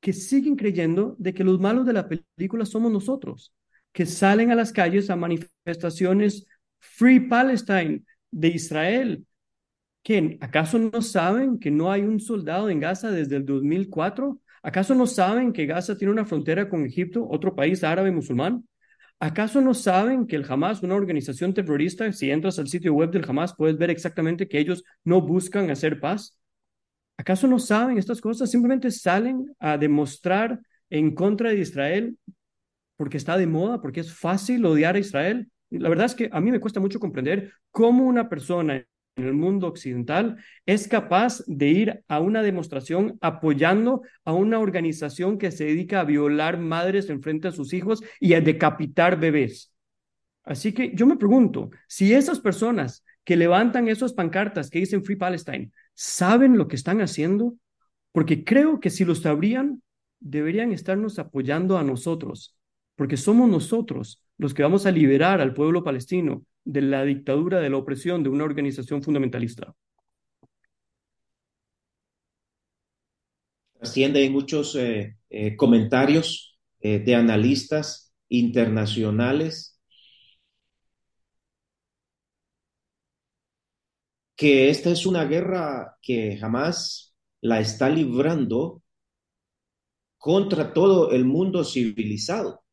[0.00, 3.54] que siguen creyendo de que los malos de la película somos nosotros,
[3.90, 6.46] que salen a las calles a manifestaciones
[6.78, 9.26] Free Palestine de Israel.
[10.02, 10.36] ¿Qué?
[10.42, 14.38] ¿Acaso no saben que no hay un soldado en Gaza desde el 2004?
[14.62, 18.68] ¿Acaso no saben que Gaza tiene una frontera con Egipto, otro país árabe musulmán?
[19.24, 23.24] ¿Acaso no saben que el Hamas, una organización terrorista, si entras al sitio web del
[23.26, 26.38] Hamas, puedes ver exactamente que ellos no buscan hacer paz?
[27.16, 28.50] ¿Acaso no saben estas cosas?
[28.50, 30.60] Simplemente salen a demostrar
[30.90, 32.18] en contra de Israel
[32.98, 35.50] porque está de moda, porque es fácil odiar a Israel.
[35.70, 38.84] La verdad es que a mí me cuesta mucho comprender cómo una persona
[39.16, 45.38] en el mundo occidental es capaz de ir a una demostración apoyando a una organización
[45.38, 49.72] que se dedica a violar madres en frente a sus hijos y a decapitar bebés.
[50.42, 55.16] Así que yo me pregunto, si esas personas que levantan esas pancartas que dicen Free
[55.16, 57.54] Palestine saben lo que están haciendo,
[58.12, 59.82] porque creo que si lo sabrían,
[60.20, 62.56] deberían estarnos apoyando a nosotros,
[62.96, 67.70] porque somos nosotros los que vamos a liberar al pueblo palestino de la dictadura, de
[67.70, 69.74] la opresión de una organización fundamentalista.
[73.74, 79.78] Trasciende en muchos eh, eh, comentarios eh, de analistas internacionales
[84.36, 88.82] que esta es una guerra que jamás la está librando
[90.18, 92.63] contra todo el mundo civilizado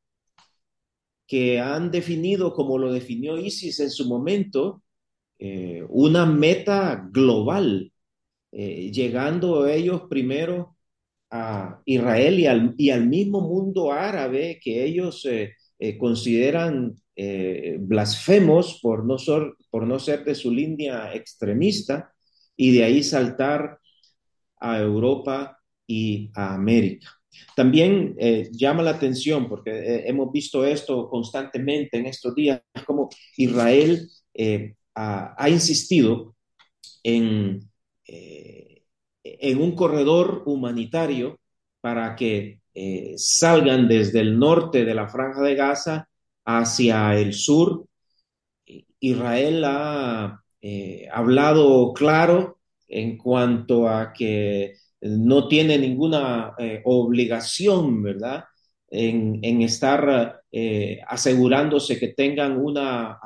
[1.32, 4.84] que han definido, como lo definió ISIS en su momento,
[5.40, 7.94] eh, una meta global,
[8.52, 10.76] eh, llegando ellos primero
[11.30, 15.56] a Israel y al, y al, mismo mundo árabe que ellos eh,
[15.98, 16.96] consideran
[17.80, 19.16] blasfemos por no,
[19.70, 22.14] por no ser de su línea extremista
[22.58, 23.80] y de ahí saltar
[24.60, 27.21] a Europa y a América.
[27.56, 33.10] También eh, llama la atención, porque eh, hemos visto esto constantemente en estos días, como
[33.38, 36.36] Israel eh, ha, insistido
[37.04, 37.60] en,
[38.06, 41.40] en un corredor humanitario
[41.82, 42.60] para que
[43.18, 46.10] salgan desde el norte de la franja de Gaza
[46.46, 47.86] hacia el sur.
[49.00, 50.44] Israel ha
[51.12, 58.46] hablado claro en cuanto a que no tiene ninguna eh, obligación, ¿verdad?
[58.90, 63.20] En, estar eh, asegurándose que tengan una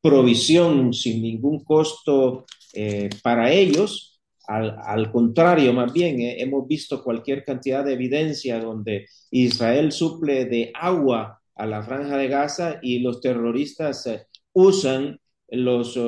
[0.00, 4.20] provisión sin ningún costo eh, para ellos.
[4.46, 11.42] Al, contrario, más bien, hemos visto cualquier cantidad de evidencia donde Israel suple de agua
[11.54, 14.08] a la franja de Gaza y los terroristas
[14.54, 15.98] usan los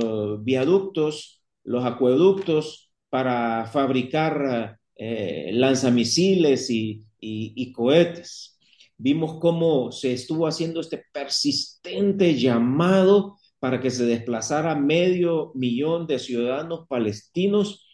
[0.42, 8.58] viaductos, los acueductos para fabricar eh, lanzamisiles y, cohetes.
[8.98, 16.18] Vimos cómo se estuvo haciendo este persistente llamado para que se desplazara medio millón de
[16.18, 17.86] ciudadanos palestinos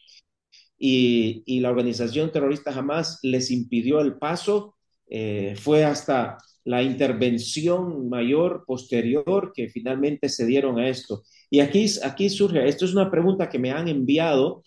[0.77, 4.75] y, y la organización terrorista jamás les impidió el paso.
[5.09, 11.23] Eh, fue hasta la intervención mayor posterior que finalmente se dieron a esto.
[11.51, 14.65] Y aquí, aquí surge, esto es una pregunta que me han enviado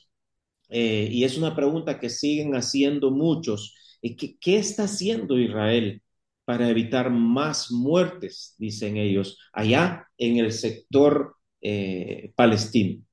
[0.70, 3.98] eh, y es una pregunta que siguen haciendo muchos.
[4.02, 6.02] ¿Qué, ¿Qué, está haciendo Israel
[6.46, 13.04] para evitar más muertes, dicen ellos, allá en el sector eh, palestino?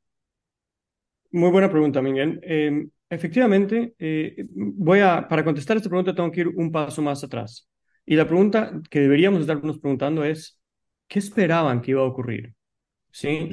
[1.33, 2.41] Muy buena pregunta, Miguel.
[2.43, 7.23] Em, efectivamente, eh, voy a, para contestar esta pregunta tengo que ir un paso más
[7.25, 7.69] atrás.
[8.07, 10.61] Y la pregunta que deberíamos estarnos preguntando es,
[11.09, 12.55] ¿qué esperaban que iba a ocurrir?
[13.11, 13.51] ¿Sí?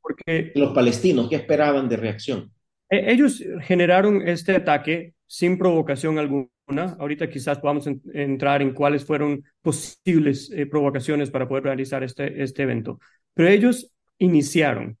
[0.00, 2.55] Porque los palestinos, ¿qué esperaban de reacción?
[2.90, 6.48] E-, ellos generaron este ataque sin provocación alguna.
[6.98, 12.62] Ahorita quizás podamos entrar en cuáles fueron posibles eh, provocaciones para poder realizar este, este
[12.62, 12.98] evento.
[13.34, 14.98] Pero ellos iniciaron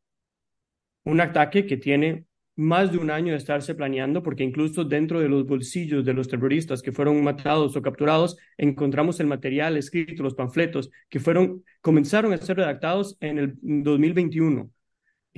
[1.04, 2.26] un ataque que tiene
[2.56, 6.26] más de un año de estarse planeando, porque incluso dentro de los bolsillos de los
[6.26, 12.32] terroristas que fueron matados o capturados, encontramos el material escrito, los panfletos, que fueron, comenzaron
[12.32, 14.70] a ser redactados en el 2021.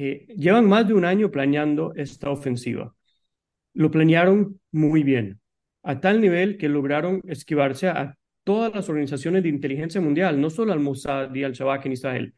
[0.00, 2.94] Eh, llevan más de un año planeando esta ofensiva.
[3.74, 5.40] Lo planearon muy bien,
[5.82, 10.72] a tal nivel que lograron esquivarse a todas las organizaciones de inteligencia mundial, no solo
[10.72, 12.34] al Mossad y al Shabak en Israel,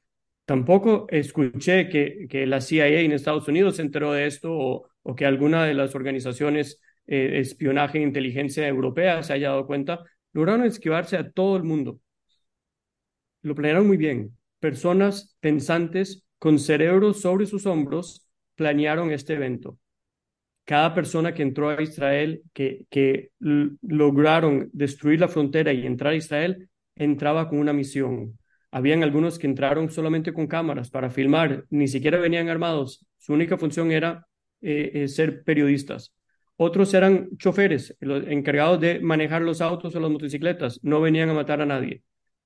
[0.46, 5.64] Tampoco escuché que, la CIA en Estados Unidos se enteró de esto o, que alguna
[5.64, 10.00] de las organizaciones eh, espionaje e inteligencia europea se haya dado cuenta.
[10.32, 12.00] Lograron esquivarse a todo el mundo.
[13.42, 14.36] Lo planearon muy bien.
[14.58, 18.26] Personas pensantes con cerebros sobre sus hombros
[18.56, 19.78] planearon este evento.
[20.64, 23.30] Cada persona que entró a Israel, que,
[23.80, 28.36] lograron destruir la frontera y entrar a Israel, entraba con una misión
[28.70, 33.04] habían algunos que entraron solamente con cámaras para filmar, ni siquiera venían armados.
[33.18, 34.26] Su única función era
[34.60, 36.14] eh, eh, ser periodistas.
[36.56, 41.62] Otros eran choferes, encargados de manejar los autos o las motocicletas, no venían a matar
[41.62, 42.02] a nadie.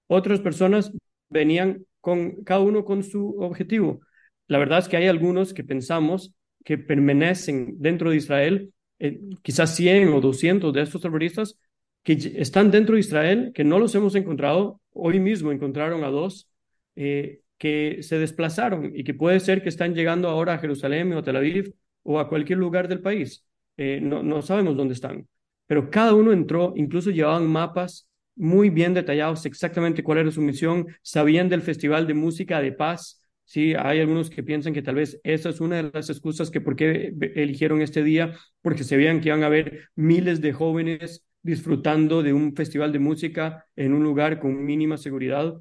[0.07, 0.93] Otras personas
[1.29, 4.01] venían con cada uno con su objetivo.
[4.47, 9.75] La verdad es que hay algunos que pensamos que permanecen dentro de Israel, eh, quizás
[9.75, 11.59] 100 o 200 de estos terroristas
[12.03, 14.83] que están dentro de Israel, que no los hemos encontrado.
[14.93, 16.47] Hoy mismo encontraron a dos
[16.95, 21.19] eh, que se desplazaron y que puede ser que están llegando ahora a Jerusalén o
[21.21, 23.47] a Tel Aviv o a cualquier lugar del país.
[23.79, 25.27] Eh, no, no sabemos dónde están.
[25.67, 28.07] Pero cada uno entró, incluso llevaban mapas
[28.37, 33.21] muy bien detallados exactamente cuál era su misión, sabían del Festival de Música de Paz.
[33.45, 36.61] Sí, hay algunos que piensan que tal vez esa es una de las excusas que
[36.61, 41.25] por qué eligieron este día, porque se veían que iban a haber miles de jóvenes
[41.43, 45.61] disfrutando de un festival de música en un lugar con mínima seguridad.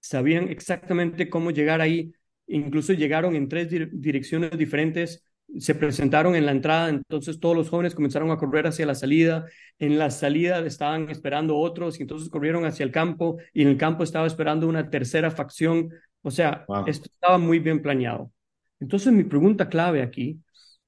[0.00, 2.12] Sabían exactamente cómo llegar ahí,
[2.46, 5.24] incluso llegaron en tres direcciones diferentes,
[5.58, 9.46] se presentaron en la entrada, entonces todos los jóvenes comenzaron a correr hacia la salida,
[9.78, 13.76] en la salida estaban esperando otros y entonces corrieron hacia el campo y en el
[13.76, 15.90] campo estaba esperando una tercera facción,
[16.22, 18.32] o sea, esto estaba muy bien planeado.
[18.78, 20.40] Entonces mi pregunta clave aquí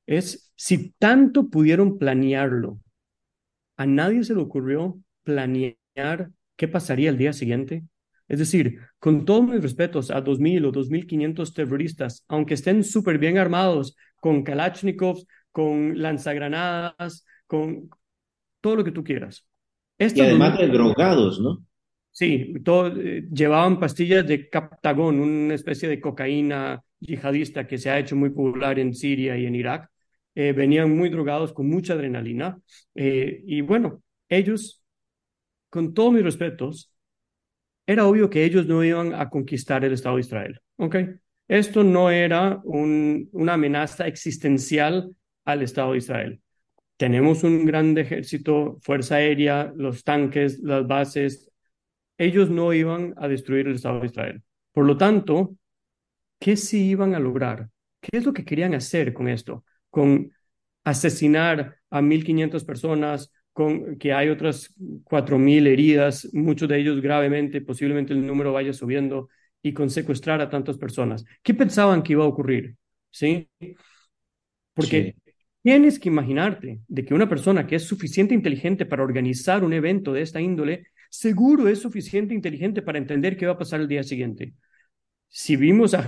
[0.07, 2.79] es si tanto pudieron planearlo
[3.77, 7.85] a nadie se le ocurrió planear qué pasaría el día siguiente.
[8.29, 13.39] Es decir, con todos mis respetos a 2.000 o 2.500 terroristas, aunque estén súper bien
[13.39, 17.91] armados, con Kalashnikovs, con lanzagranadas, con
[18.61, 19.45] todo lo que tú quieras.
[19.99, 21.67] y además de drogados, ¿no?
[22.13, 27.99] Sí, todo, eh, llevaban pastillas de Captagón, una especie de cocaína yihadista que se ha
[27.99, 29.91] hecho muy popular en Siria y en Irak.
[30.37, 32.57] Eh, venían muy drogados con mucha adrenalina.
[32.95, 34.85] Eh, y bueno, ellos,
[35.69, 36.93] con todos mis respetos,
[37.87, 40.61] era obvio que ellos no iban a conquistar el Estado de Israel.
[40.77, 40.97] ¿ok?
[41.49, 45.15] Esto no era una amenaza existencial
[45.45, 46.41] al Estado de Israel.
[46.97, 51.51] Tenemos un gran ejército, fuerza aérea, los tanques, las bases.
[52.17, 54.43] Ellos no iban a destruir el Estado de Israel.
[54.73, 55.57] Por lo tanto,
[56.39, 57.69] ¿qué sí iban a lograr?
[58.01, 59.65] ¿Qué es lo que querían hacer con esto?
[59.93, 60.33] con
[60.85, 64.75] asesinar a 1.500 personas, con que hay otras
[65.05, 69.29] 4.000 heridas, muchos de ellos gravemente, posiblemente el número vaya subiendo,
[69.63, 71.25] y con secuestrar a tantas personas.
[71.43, 72.77] ¿Qué pensaban que iba a ocurrir?
[73.11, 73.49] ¿Sí?
[74.75, 75.17] Porque
[75.63, 80.13] tienes que imaginarte de que una persona que es suficiente inteligente para organizar un evento
[80.13, 84.03] de esta índole, seguro es suficiente inteligente para entender qué va a pasar el día
[84.03, 84.55] siguiente.
[85.29, 86.07] Si vimos a,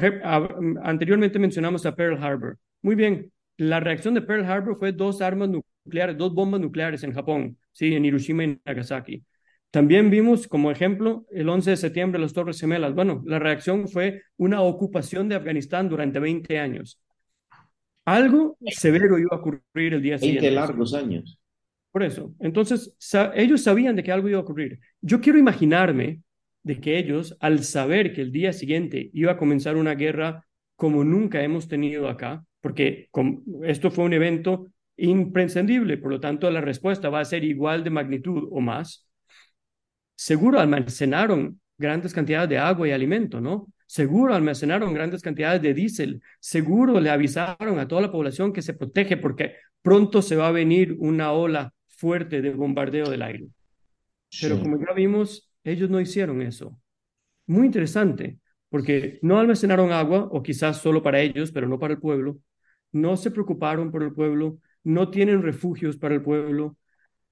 [0.83, 2.59] anteriormente mencionamos a Pearl Harbor.
[2.83, 7.13] Muy bien, la reacción de Pearl Harbor fue dos armas nucleares, dos bombas nucleares en
[7.13, 9.25] Japón, sí, en Hiroshima y Nagasaki.
[9.75, 12.95] También vimos como ejemplo el 11 de septiembre las Torres Gemelas.
[12.95, 17.03] Bueno, la reacción fue una ocupación de Afganistán durante 20 años.
[18.05, 20.43] Algo severo iba a ocurrir el día siguiente.
[20.43, 21.41] 20 largos años.
[21.91, 22.33] Por eso.
[22.39, 22.97] Entonces,
[23.35, 24.79] ellos sabían de que algo iba a ocurrir.
[25.01, 26.21] Yo quiero imaginarme
[26.63, 30.47] de que ellos, al saber que el día siguiente iba a comenzar una guerra
[30.77, 33.09] como nunca hemos tenido acá, porque
[33.65, 37.91] esto fue un evento imprescindible, por lo tanto la respuesta va a ser igual de
[37.91, 39.09] magnitud o más.
[40.15, 43.73] Seguro almacenaron grandes cantidades de agua y alimento, ¿no?
[43.87, 48.75] Seguro almacenaron grandes cantidades de diésel, seguro le avisaron a toda la población que se
[48.75, 53.47] protege porque pronto se va a venir una ola fuerte de bombardeo del aire.
[54.41, 56.79] Pero como ya vimos, ellos no hicieron eso.
[57.47, 58.39] Muy interesante,
[58.69, 62.39] porque no almacenaron agua, o quizás solo para ellos, pero no para el pueblo.
[62.93, 66.77] No se preocuparon por el pueblo, no tienen refugios para el pueblo.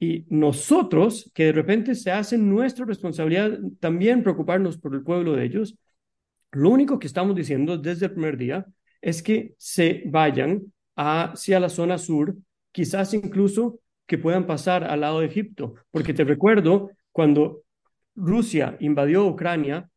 [0.02, 5.44] Y nosotros, que de repente se hace nuestra responsabilidad también preocuparnos por el pueblo de
[5.44, 5.78] ellos,
[6.50, 8.66] lo único que estamos diciendo desde el primer día
[9.00, 12.34] es que se vayan hacia la zona sur,
[12.72, 17.62] quizás incluso que puedan pasar al lado de Egipto, porque te recuerdo cuando
[18.16, 19.88] Rusia invadió Ucrania,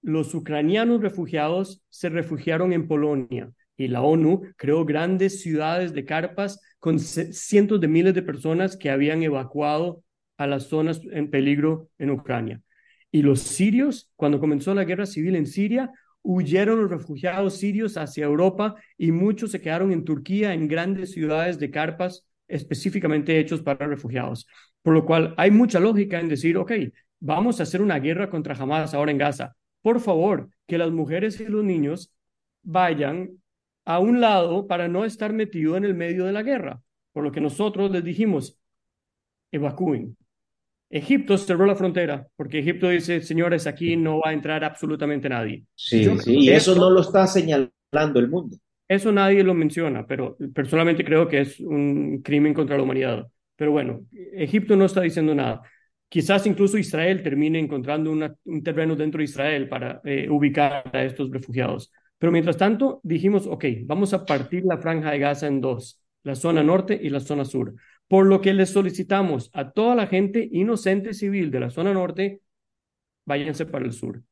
[0.00, 6.60] los ucranianos refugiados se refugiaron en Polonia y la ONU creó grandes ciudades de carpas
[6.78, 10.02] con cientos de miles de personas que habían evacuado
[10.36, 12.60] a las zonas en peligro en Ucrania.
[13.10, 15.90] Y los sirios, cuando comenzó la guerra civil en Siria,
[16.22, 21.58] huyeron los refugiados sirios hacia Europa y muchos se quedaron en Turquía en grandes ciudades
[21.58, 24.46] de carpas específicamente hechos para refugiados.
[24.82, 26.72] Por lo cual hay mucha lógica en decir, ok,
[27.20, 29.54] vamos a hacer una guerra contra Hamas ahora en Gaza.
[29.80, 32.12] Por favor, que las mujeres y los niños
[32.62, 33.41] vayan
[33.84, 36.80] a un lado para no estar metido en el medio de la guerra.
[37.12, 38.58] Por lo que nosotros les dijimos,
[39.50, 40.16] evacúen.
[40.88, 45.64] Egipto cerró la frontera porque Egipto dice, señores, aquí no va a entrar absolutamente nadie.
[45.74, 48.56] Sí, sí, y eso no lo está señalando el mundo.
[48.86, 53.26] Eso nadie lo menciona, pero personalmente creo que es un crimen contra la humanidad.
[53.56, 54.04] Pero bueno,
[54.34, 55.62] Egipto no está diciendo nada.
[56.10, 61.30] Quizás incluso Israel termine encontrando un terreno dentro de Israel para eh, ubicar a estos
[61.30, 61.90] refugiados.
[62.22, 66.36] Pero mientras tanto, dijimos, ok, vamos a partir la franja de Gaza en dos, la
[66.36, 67.74] zona norte y la zona sur.
[68.06, 72.40] Por lo que les solicitamos a toda la gente inocente civil de la zona norte,
[73.24, 74.22] váyanse para el sur.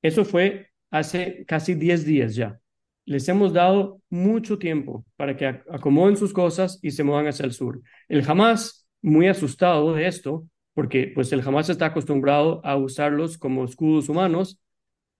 [0.00, 2.60] Eso fue hace casi 10 días ya.
[3.04, 7.52] Les hemos dado mucho tiempo para que acomoden sus cosas y se muevan hacia el
[7.52, 7.82] sur.
[8.06, 13.64] El Hamas, muy asustado de esto, porque pues el Hamas está acostumbrado a usarlos como
[13.64, 14.60] escudos humanos,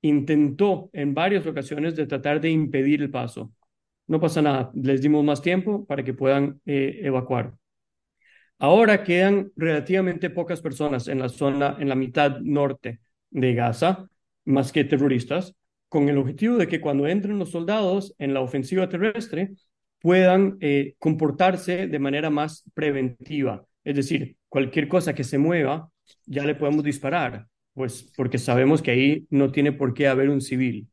[0.02, 3.52] intentó en varias ocasiones de tratar de impedir el paso.
[4.06, 7.54] No pasa nada, les dimos más tiempo para que puedan eh, evacuar.
[8.58, 14.08] Ahora quedan relativamente pocas personas en la zona, en la mitad norte de Gaza,
[14.44, 15.54] más que terroristas,
[15.88, 19.52] con el objetivo de que cuando entren los soldados en la ofensiva terrestre
[20.00, 23.64] puedan eh, comportarse de manera más preventiva.
[23.84, 25.90] Es decir, cualquier cosa que se mueva,
[26.26, 27.46] ya le podemos disparar
[27.78, 30.90] pues porque sabemos que ahí no tiene por qué haber un civil.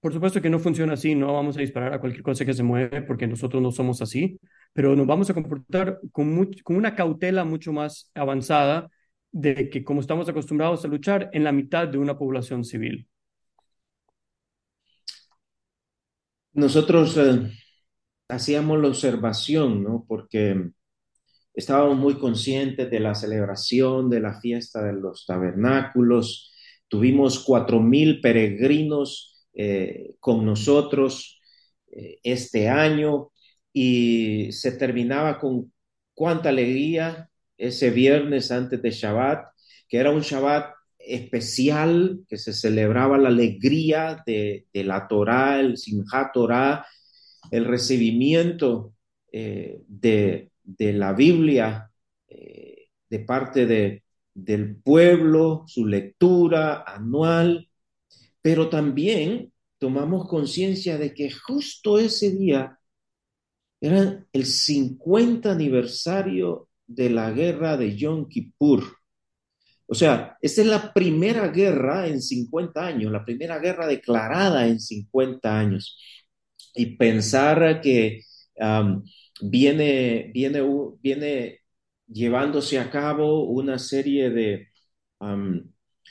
[0.00, 2.62] Por supuesto que no funciona así, no vamos a disparar a cualquier cosa que se
[2.62, 4.40] mueve porque nosotros no somos así,
[4.72, 8.88] pero nos vamos a comportar con, con una cautela mucho más avanzada
[9.32, 13.08] de que como estamos acostumbrados a luchar en la mitad de una población civil.
[16.54, 17.50] Nosotros eh,
[18.28, 20.04] hacíamos la observación, ¿no?
[20.06, 20.70] Porque
[21.54, 26.52] estábamos muy conscientes de la celebración de la fiesta de los tabernáculos.
[26.88, 31.40] Tuvimos cuatro mil peregrinos eh, con nosotros
[31.90, 33.30] eh, este año
[33.72, 35.72] y se terminaba con
[36.14, 39.46] cuánta alegría ese viernes antes de Shabbat,
[39.88, 46.32] que era un Shabbat especial, que se celebraba la alegría de, la Torah, el Simchat
[46.32, 46.86] Torah,
[47.50, 48.94] el recibimiento
[49.32, 51.90] eh, de, de la Biblia
[52.28, 54.02] eh, de parte de,
[54.34, 57.68] del pueblo, su lectura anual,
[58.40, 62.78] pero también tomamos conciencia de que justo ese día
[63.80, 68.84] era el 50 aniversario de la guerra de Yom Kippur.
[69.86, 74.80] O sea, esta es la primera guerra en 50 años, la primera guerra declarada en
[74.80, 75.98] 50 años.
[76.74, 78.22] Y pensar que
[79.40, 80.62] viene, viene,
[81.00, 81.60] viene
[82.06, 84.68] llevándose a cabo una serie de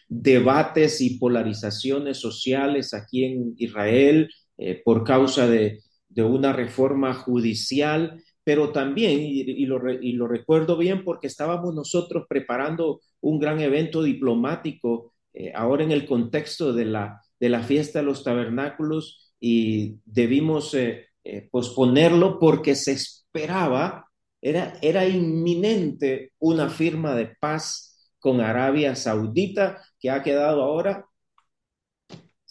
[0.08, 5.80] debates y polarizaciones sociales aquí en Israel eh, por causa de,
[6.18, 13.00] una reforma judicial, pero también, y, lo, y, lo, recuerdo bien porque estábamos nosotros preparando
[13.22, 18.06] un gran evento diplomático eh, ahora en el contexto de la, de la fiesta de
[18.06, 21.08] los tabernáculos y debimos eh,
[21.52, 24.08] posponerlo porque se esperaba,
[24.42, 31.06] era, era inminente una firma de paz con Arabia Saudita que ha quedado ahora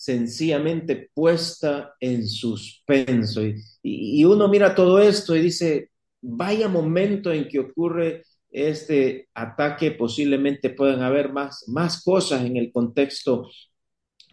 [0.01, 3.43] sencillamente puesta en suspenso.
[3.45, 5.91] Y, y, uno mira todo esto y dice,
[6.23, 12.73] vaya momento en que ocurre este ataque, posiblemente pueden haber más, más cosas en el
[12.73, 13.49] contexto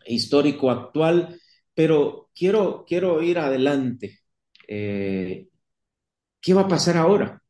[0.06, 1.40] histórico actual,
[1.74, 4.20] pero quiero, quiero ir adelante.
[4.68, 5.48] Eh,
[6.42, 7.42] ¿Qué va a pasar ahora?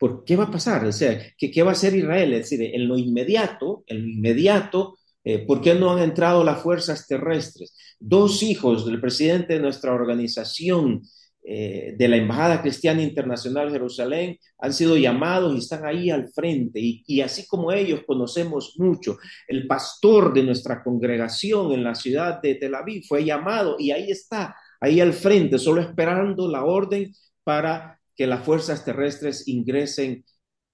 [0.00, 0.86] ¿por qué va a pasar?
[0.86, 2.32] O sea, ¿qué, va a hacer Israel?
[2.32, 6.62] Es decir, en lo inmediato, en lo inmediato, eh, ¿por qué no han entrado las
[6.62, 7.76] fuerzas terrestres?
[8.00, 11.02] Dos hijos del presidente de nuestra organización,
[11.42, 16.80] eh, de la Embajada Cristiana Internacional Jerusalén, han sido llamados y están ahí al frente.
[16.82, 22.54] Y así como ellos conocemos mucho, el pastor de nuestra congregación en la ciudad de
[22.54, 27.12] Tel Aviv fue llamado y ahí está, ahí al frente, solo esperando la orden
[27.44, 30.24] para que las fuerzas terrestres ingresen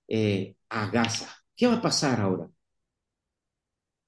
[0.09, 1.28] eh, a Gaza.
[1.57, 2.48] ¿Qué va a pasar ahora?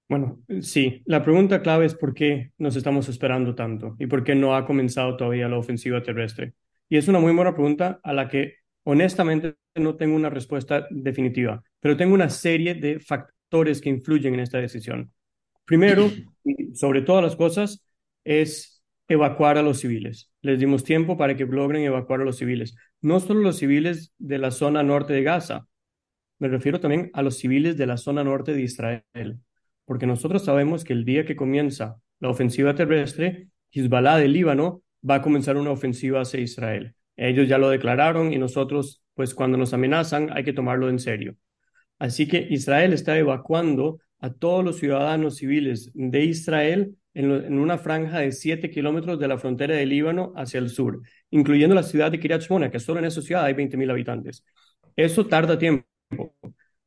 [0.08, 4.34] Bueno, sí, la pregunta clave es por qué nos estamos esperando tanto y por qué
[4.34, 6.54] no ha comenzado todavía la ofensiva terrestre.
[6.88, 11.62] Y es una muy buena pregunta a la que honestamente no tengo una respuesta definitiva,
[11.78, 15.12] pero tengo una serie de factores que influyen en esta decisión.
[15.66, 16.10] Primero,
[16.72, 17.84] sobre todas las cosas,
[18.24, 18.77] es
[19.08, 20.30] evacuar a los civiles.
[20.42, 22.76] Les dimos tiempo para que logren evacuar a los civiles.
[23.00, 25.66] No solo los civiles de la zona norte de Gaza,
[26.38, 29.40] me refiero también a los civiles de la zona norte de Israel,
[29.84, 35.16] porque nosotros sabemos que el día que comienza la ofensiva terrestre, Hezbollah del Líbano va
[35.16, 36.94] a comenzar una ofensiva hacia Israel.
[37.16, 41.36] Ellos ya lo declararon y nosotros, pues cuando nos amenazan, hay que tomarlo en serio.
[41.98, 48.20] Así que Israel está evacuando a todos los ciudadanos civiles de Israel en, una franja
[48.20, 52.20] de 7 kilómetros de la frontera del Líbano hacia el sur, incluyendo la ciudad de
[52.20, 54.44] Kiryat Shmona, que solo en esa ciudad hay 20.000 habitantes.
[54.94, 55.84] Eso tarda tiempo.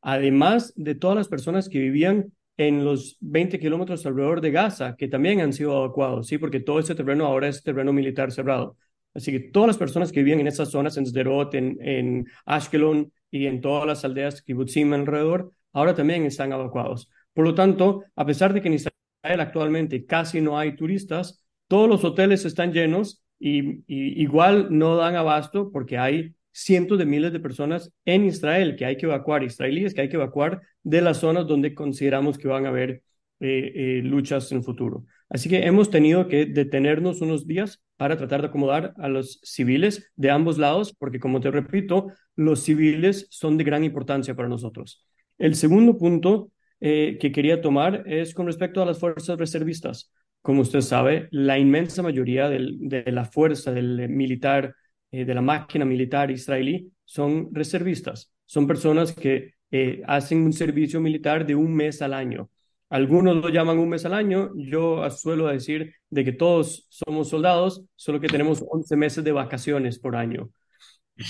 [0.02, 5.10] Además de todas las personas que vivían en los 20 kilómetros alrededor de Gaza, que
[5.10, 6.38] también han sido evacuados, ¿sí?
[6.38, 8.78] porque todo ese terreno ahora es terreno militar cerrado.
[9.14, 13.48] Así que todas las personas que vivían en esas zonas, en Sderot, en, Ashkelon y
[13.48, 17.10] en todas las aldeas Kibbutzim alrededor, ahora también están evacuados.
[17.34, 18.76] Por lo tanto, a pesar de que en
[19.24, 25.72] actualmente casi no hay turistas, todos los hoteles están llenos y, igual no dan abasto
[25.72, 30.02] porque hay cientos de miles de personas en Israel que hay que evacuar, israelíes que
[30.02, 33.04] hay que evacuar de las zonas donde consideramos que van a haber
[33.40, 35.06] eh, eh, luchas en el futuro.
[35.30, 40.12] Así que hemos tenido que detenernos unos días para tratar de acomodar a los civiles
[40.16, 45.08] de ambos lados, porque como te repito, los civiles son de gran importancia para nosotros.
[45.38, 46.52] El segundo punto
[46.82, 50.12] eh, que quería tomar es con respecto a las fuerzas reservistas.
[50.42, 54.76] Como usted sabe, la inmensa mayoría de la fuerza del militar,
[55.12, 58.34] eh, de la máquina militar israelí, son reservistas.
[58.46, 62.50] Son personas que eh, hacen un servicio militar de un mes al año.
[62.90, 64.52] Algunos lo llaman un mes al año.
[64.56, 70.00] Yo suelo decir de que todos somos soldados, solo que tenemos 11 meses de vacaciones
[70.00, 70.50] por año.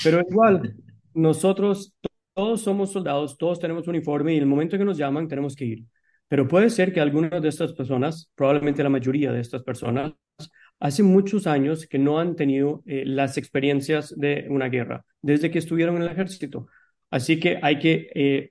[0.04, 0.76] Pero igual,
[1.14, 1.94] nosotros
[2.42, 5.64] todos somos soldados, todos tenemos uniforme y en el momento que nos llaman tenemos que
[5.64, 5.86] ir.
[6.28, 10.14] Pero puede ser que algunas de estas personas, probablemente la mayoría de estas personas,
[10.80, 15.60] hace muchos años que no han tenido eh, las experiencias de una guerra, desde que
[15.60, 16.66] estuvieron en el ejército.
[17.12, 18.50] Así que hay que eh,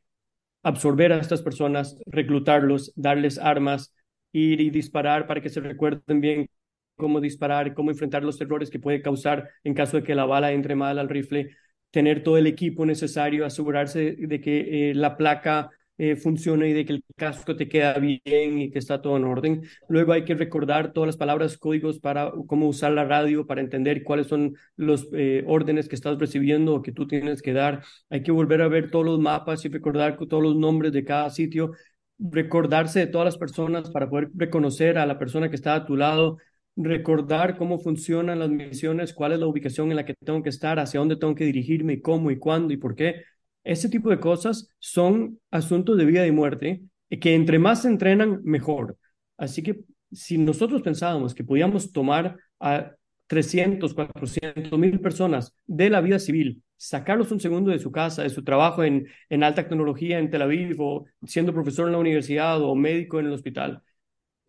[0.63, 3.93] absorber a estas personas, reclutarlos, darles armas,
[4.31, 6.49] ir y disparar para que se recuerden bien
[6.95, 10.53] cómo disparar, cómo enfrentar los errores que puede causar en caso de que la bala
[10.53, 11.57] entre mal al rifle
[11.91, 16.87] tener todo el equipo necesario, asegurarse de que eh, la placa eh, funcione y de
[16.87, 19.63] que el casco te queda bien y que está todo en orden.
[19.89, 24.03] Luego hay que recordar todas las palabras, códigos para cómo usar la radio, para entender
[24.03, 27.83] cuáles son los eh, órdenes que estás recibiendo o que tú tienes que dar.
[28.09, 31.29] Hay que volver a ver todos los mapas y recordar todos los nombres de cada
[31.29, 31.73] sitio
[32.21, 35.97] recordarse de todas las personas para poder reconocer a la persona que está a tu
[35.97, 36.39] lado,
[36.77, 40.79] recordar cómo funcionan las misiones, cuál es la ubicación en la que tengo que estar,
[40.79, 43.25] hacia dónde tengo que dirigirme, cómo y cuándo y por qué.
[43.65, 46.83] Ese tipo de cosas son asuntos de vida y muerte
[47.21, 48.97] que entre más se entrenan, mejor.
[49.37, 49.81] Así que
[50.13, 52.93] si nosotros pensábamos que podíamos tomar a
[53.27, 58.31] 300, 400 mil personas de la vida civil, sacarlos un segundo de su casa, de
[58.31, 62.61] su trabajo en, en alta tecnología en Tel Aviv o siendo profesor en la universidad
[62.63, 63.83] o médico en el hospital,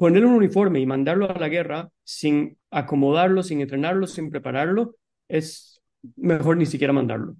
[0.01, 4.95] poner un uniforme y mandarlo a la guerra sin acomodarlo, sin entrenarlo, sin prepararlo,
[5.27, 5.79] es
[6.15, 7.35] mejor ni siquiera mandarlo.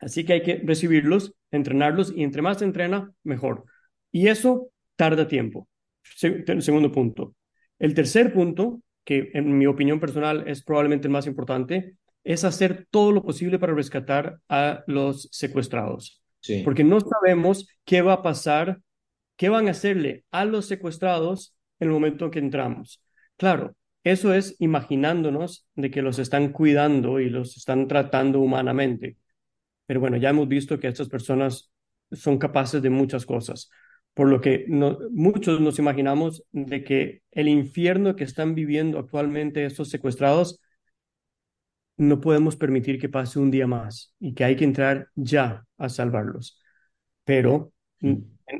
[0.00, 3.66] Así que hay que recibirlos, entrenarlos y entre más se entrena, mejor.
[4.10, 5.68] Y eso tarda tiempo.
[6.20, 7.36] El segundo punto.
[7.78, 11.94] El tercer punto, que en mi opinión personal es probablemente el más importante,
[12.24, 16.20] es hacer todo lo posible para rescatar a los secuestrados.
[16.64, 18.80] Porque no sabemos qué va a pasar,
[19.36, 23.02] qué van a hacerle a los secuestrados el momento que entramos.
[23.36, 29.16] Claro, eso es imaginándonos de que los están cuidando y los están tratando humanamente.
[29.86, 31.72] Pero bueno, ya hemos visto que estas personas
[32.12, 33.70] son capaces de muchas cosas,
[34.14, 34.66] por lo que
[35.10, 40.60] muchos nos imaginamos de que el infierno que están viviendo actualmente estos secuestrados
[41.96, 45.88] no podemos permitir que pase un día más y que hay que entrar ya a
[45.88, 46.60] salvarlos.
[47.24, 47.72] Pero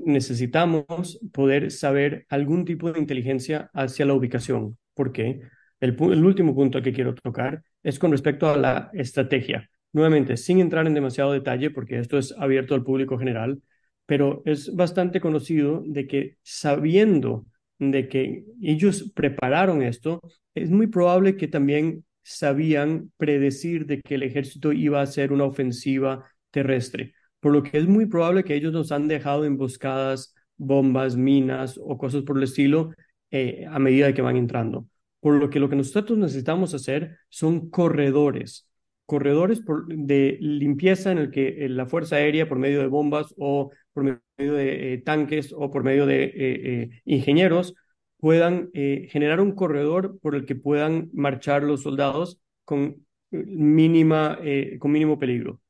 [0.05, 4.79] necesitamos poder saber algún tipo de inteligencia hacia la ubicación.
[4.95, 5.41] ¿Por qué?
[5.81, 9.69] El, el último punto que quiero tocar es con respecto a la estrategia.
[9.93, 13.61] Nuevamente, sin entrar en demasiado detalle, porque esto es abierto al público general,
[14.07, 17.47] pero es bastante conocido de que sabiendo
[17.79, 20.21] de que ellos prepararon esto,
[20.55, 25.45] es muy probable que también sabían predecir de que el ejército iba a hacer una
[25.45, 31.17] ofensiva terrestre, por lo que es muy probable que ellos nos han dejado emboscadas, bombas,
[31.17, 32.95] minas o cosas por el estilo
[33.33, 34.87] eh, a medida que van entrando.
[35.19, 38.69] Por lo que lo que nosotros necesitamos hacer son corredores,
[39.07, 44.05] corredores de limpieza en el que la Fuerza Aérea, por medio de bombas o por
[44.05, 47.75] medio de eh, tanques o por medio de eh, ingenieros,
[48.19, 54.39] puedan generar un corredor por el que puedan marchar los soldados con, mínima,
[54.79, 55.62] con mínimo peligro.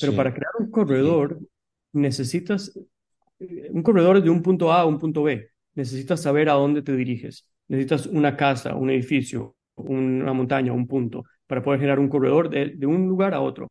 [0.00, 1.38] Pero para crear un corredor
[1.92, 2.78] necesitas,
[3.38, 6.94] un corredor de un punto A a un punto B, necesitas saber a dónde te
[6.96, 7.48] diriges.
[7.68, 12.86] Necesitas una casa, un edificio, una montaña, un punto para poder generar un corredor de,
[12.86, 13.68] un lugar a otro.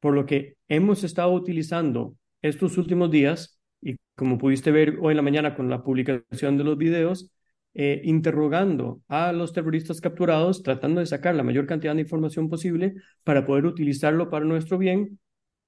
[0.00, 5.16] Por lo que hemos estado utilizando estos últimos días, y como pudiste ver hoy en
[5.16, 7.32] la mañana con la publicación de los videos,
[7.74, 12.94] eh, interrogando a los terroristas capturados, tratando de sacar la mayor cantidad de información posible
[13.22, 15.18] para poder utilizarlo para nuestro bien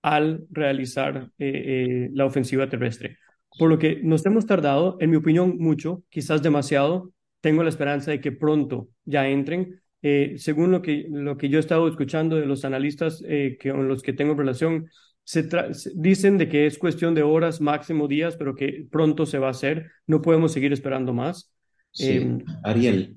[0.03, 3.18] al realizar eh, eh, la ofensiva terrestre.
[3.59, 7.12] Por lo que nos hemos tardado, en mi opinión, mucho, quizás demasiado.
[7.40, 11.59] Tengo la esperanza de que pronto ya entren, eh, según lo que, lo que yo
[11.59, 14.86] he estado escuchando de los analistas que, con los que tengo relación,
[15.24, 15.48] se
[15.94, 19.53] dicen de que es cuestión de horas, máximo días, pero que pronto se va a
[19.53, 19.90] hacer.
[20.07, 21.53] No podemos seguir esperando más.
[21.92, 23.16] Sí, em, Ariel,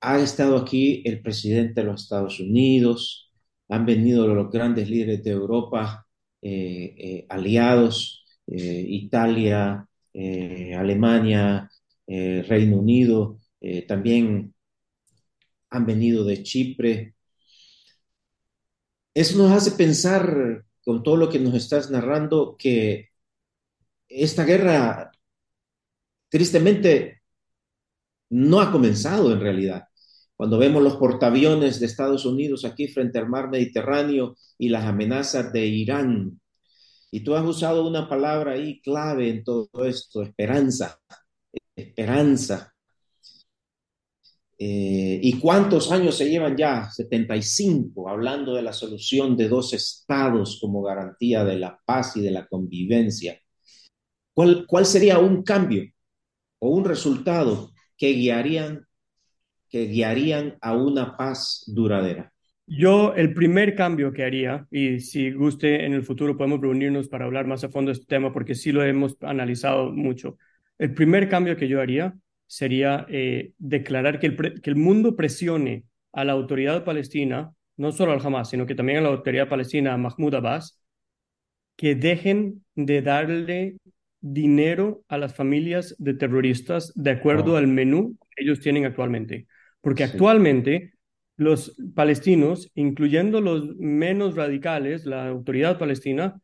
[0.00, 3.25] ha estado aquí el presidente de los Estados Unidos,
[3.68, 6.06] han venido los grandes líderes de Europa,
[7.28, 11.70] aliados, Italia, Alemania,
[12.06, 13.38] Reino Unido,
[13.88, 14.54] también
[15.70, 17.14] han venido de Chipre.
[19.12, 23.08] Eso nos hace pensar, con todo lo que nos estás narrando, que
[24.08, 25.10] esta guerra,
[26.28, 27.22] tristemente,
[28.30, 29.88] no ha comenzado en realidad.
[30.36, 35.52] Cuando vemos los portaaviones de Estados Unidos aquí frente al mar Mediterráneo y las amenazas
[35.52, 36.40] de Irán,
[37.10, 41.00] y tú has usado una palabra ahí clave en todo esto, esperanza,
[41.74, 42.74] esperanza.
[44.58, 46.90] Eh, ¿Y cuántos años se llevan ya?
[46.90, 52.30] 75, hablando de la solución de dos estados como garantía de la paz y de
[52.30, 53.40] la convivencia.
[54.34, 55.84] ¿Cuál, cuál sería un cambio
[56.58, 58.85] o un resultado que guiarían,
[59.68, 62.32] que guiarían a una paz duradera?
[62.66, 67.24] Yo el primer cambio que haría, y si guste en el futuro podemos reunirnos para
[67.24, 70.36] hablar más a fondo de este tema porque sí lo hemos analizado mucho,
[70.78, 72.14] el primer cambio que yo haría
[72.46, 78.12] sería eh, declarar que el, que el mundo presione a la autoridad palestina, no solo
[78.12, 80.80] al Hamas, sino que también a la autoridad palestina, a Mahmoud Abbas,
[81.76, 83.76] que dejen de darle
[84.20, 89.46] dinero a las familias de terroristas de acuerdo al menú que ellos tienen actualmente.
[89.86, 90.94] Porque actualmente
[91.36, 96.40] los palestinos, incluyendo los menos radicales, la autoridad palestina,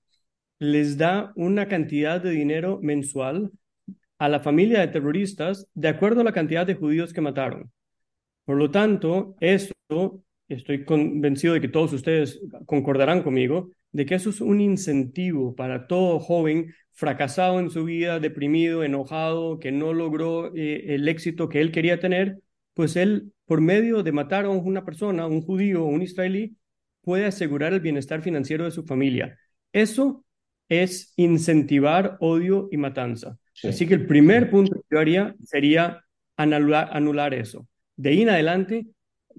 [0.61, 3.51] les da una cantidad de dinero mensual
[4.19, 7.73] a la familia de terroristas de acuerdo a la cantidad de judíos que mataron.
[8.45, 14.31] Por lo tanto, esto, estoy convencido de que todos ustedes concordarán conmigo, de que eso
[14.31, 20.55] es un incentivo para todo joven fracasado en su vida, deprimido, enojado, que no logró
[20.55, 22.39] eh, el éxito que él quería tener,
[22.75, 26.57] pues él, por medio de matar a una persona, un judío o un israelí,
[27.03, 29.39] puede asegurar el bienestar financiero de su familia.
[29.73, 30.25] Eso
[30.69, 33.39] es incentivar odio y matanza.
[33.63, 36.05] Así que el primer punto que yo haría sería
[36.37, 37.67] anular, anular eso.
[37.97, 38.87] De ahí en adelante,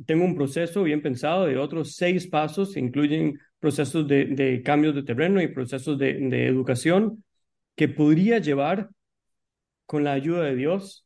[0.05, 4.93] tengo un proceso bien pensado de otros seis pasos, que incluyen procesos de, de cambios
[4.93, 7.23] de terreno y procesos de, de educación,
[7.75, 8.89] que podría llevar,
[9.85, 11.02] con la ayuda de Dios,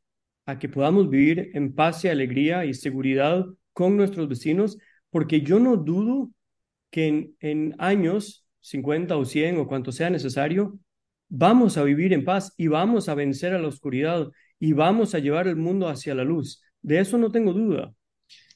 [0.48, 4.78] a que podamos vivir en paz y alegría y seguridad con nuestros vecinos,
[5.12, 6.32] porque yo no dudo
[6.90, 10.80] que en, en años, 50 o 100 o cuanto sea necesario,
[11.30, 14.30] vamos a vivir en paz y vamos a vencer a la oscuridad
[14.60, 16.62] y vamos a llevar el mundo hacia la luz.
[16.82, 17.94] De eso no tengo duda.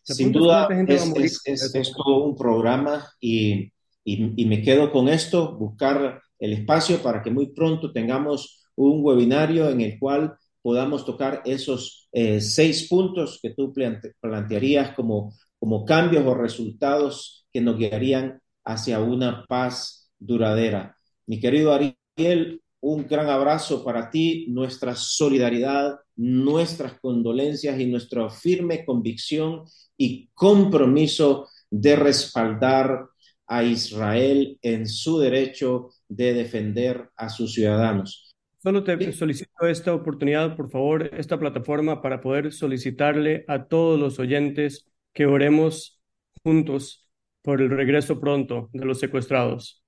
[0.04, 3.72] Sin duda, es, es, todo un programa y,
[4.04, 9.70] y, me quedo con esto, buscar el espacio para que muy pronto tengamos un webinario
[9.70, 13.74] en el cual podamos tocar esos eh, seis puntos que tú
[14.22, 20.98] plantearías como como cambios o resultados que nos guiarían hacia una paz duradera.
[21.28, 28.84] Mi querido Ariel, un gran abrazo para ti, nuestra solidaridad, nuestras condolencias y nuestra firme
[28.84, 33.06] convicción y compromiso de respaldar
[33.46, 38.31] a Israel en su derecho de defender a sus ciudadanos.
[38.62, 44.20] Solo te solicito esta oportunidad, por favor, esta plataforma para poder solicitarle a todos los
[44.20, 46.00] oyentes que oremos
[46.44, 47.10] juntos
[47.42, 49.84] por el regreso pronto de los secuestrados.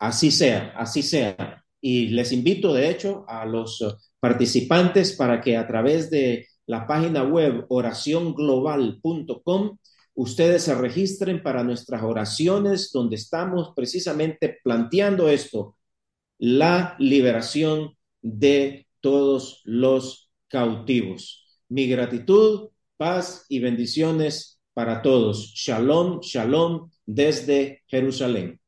[0.00, 1.64] Así sea, así sea.
[1.80, 7.22] Y les invito, de hecho, a los participantes para que a través de la página
[7.22, 9.78] web oracionglobal.com
[10.14, 15.76] ustedes se registren para nuestras oraciones donde estamos precisamente planteando esto,
[16.44, 21.58] la liberación de todos los cautivos.
[21.70, 22.68] Mi gratitud,
[22.98, 25.52] paz y bendiciones para todos.
[25.54, 28.60] Shalom, shalom desde Jerusalén.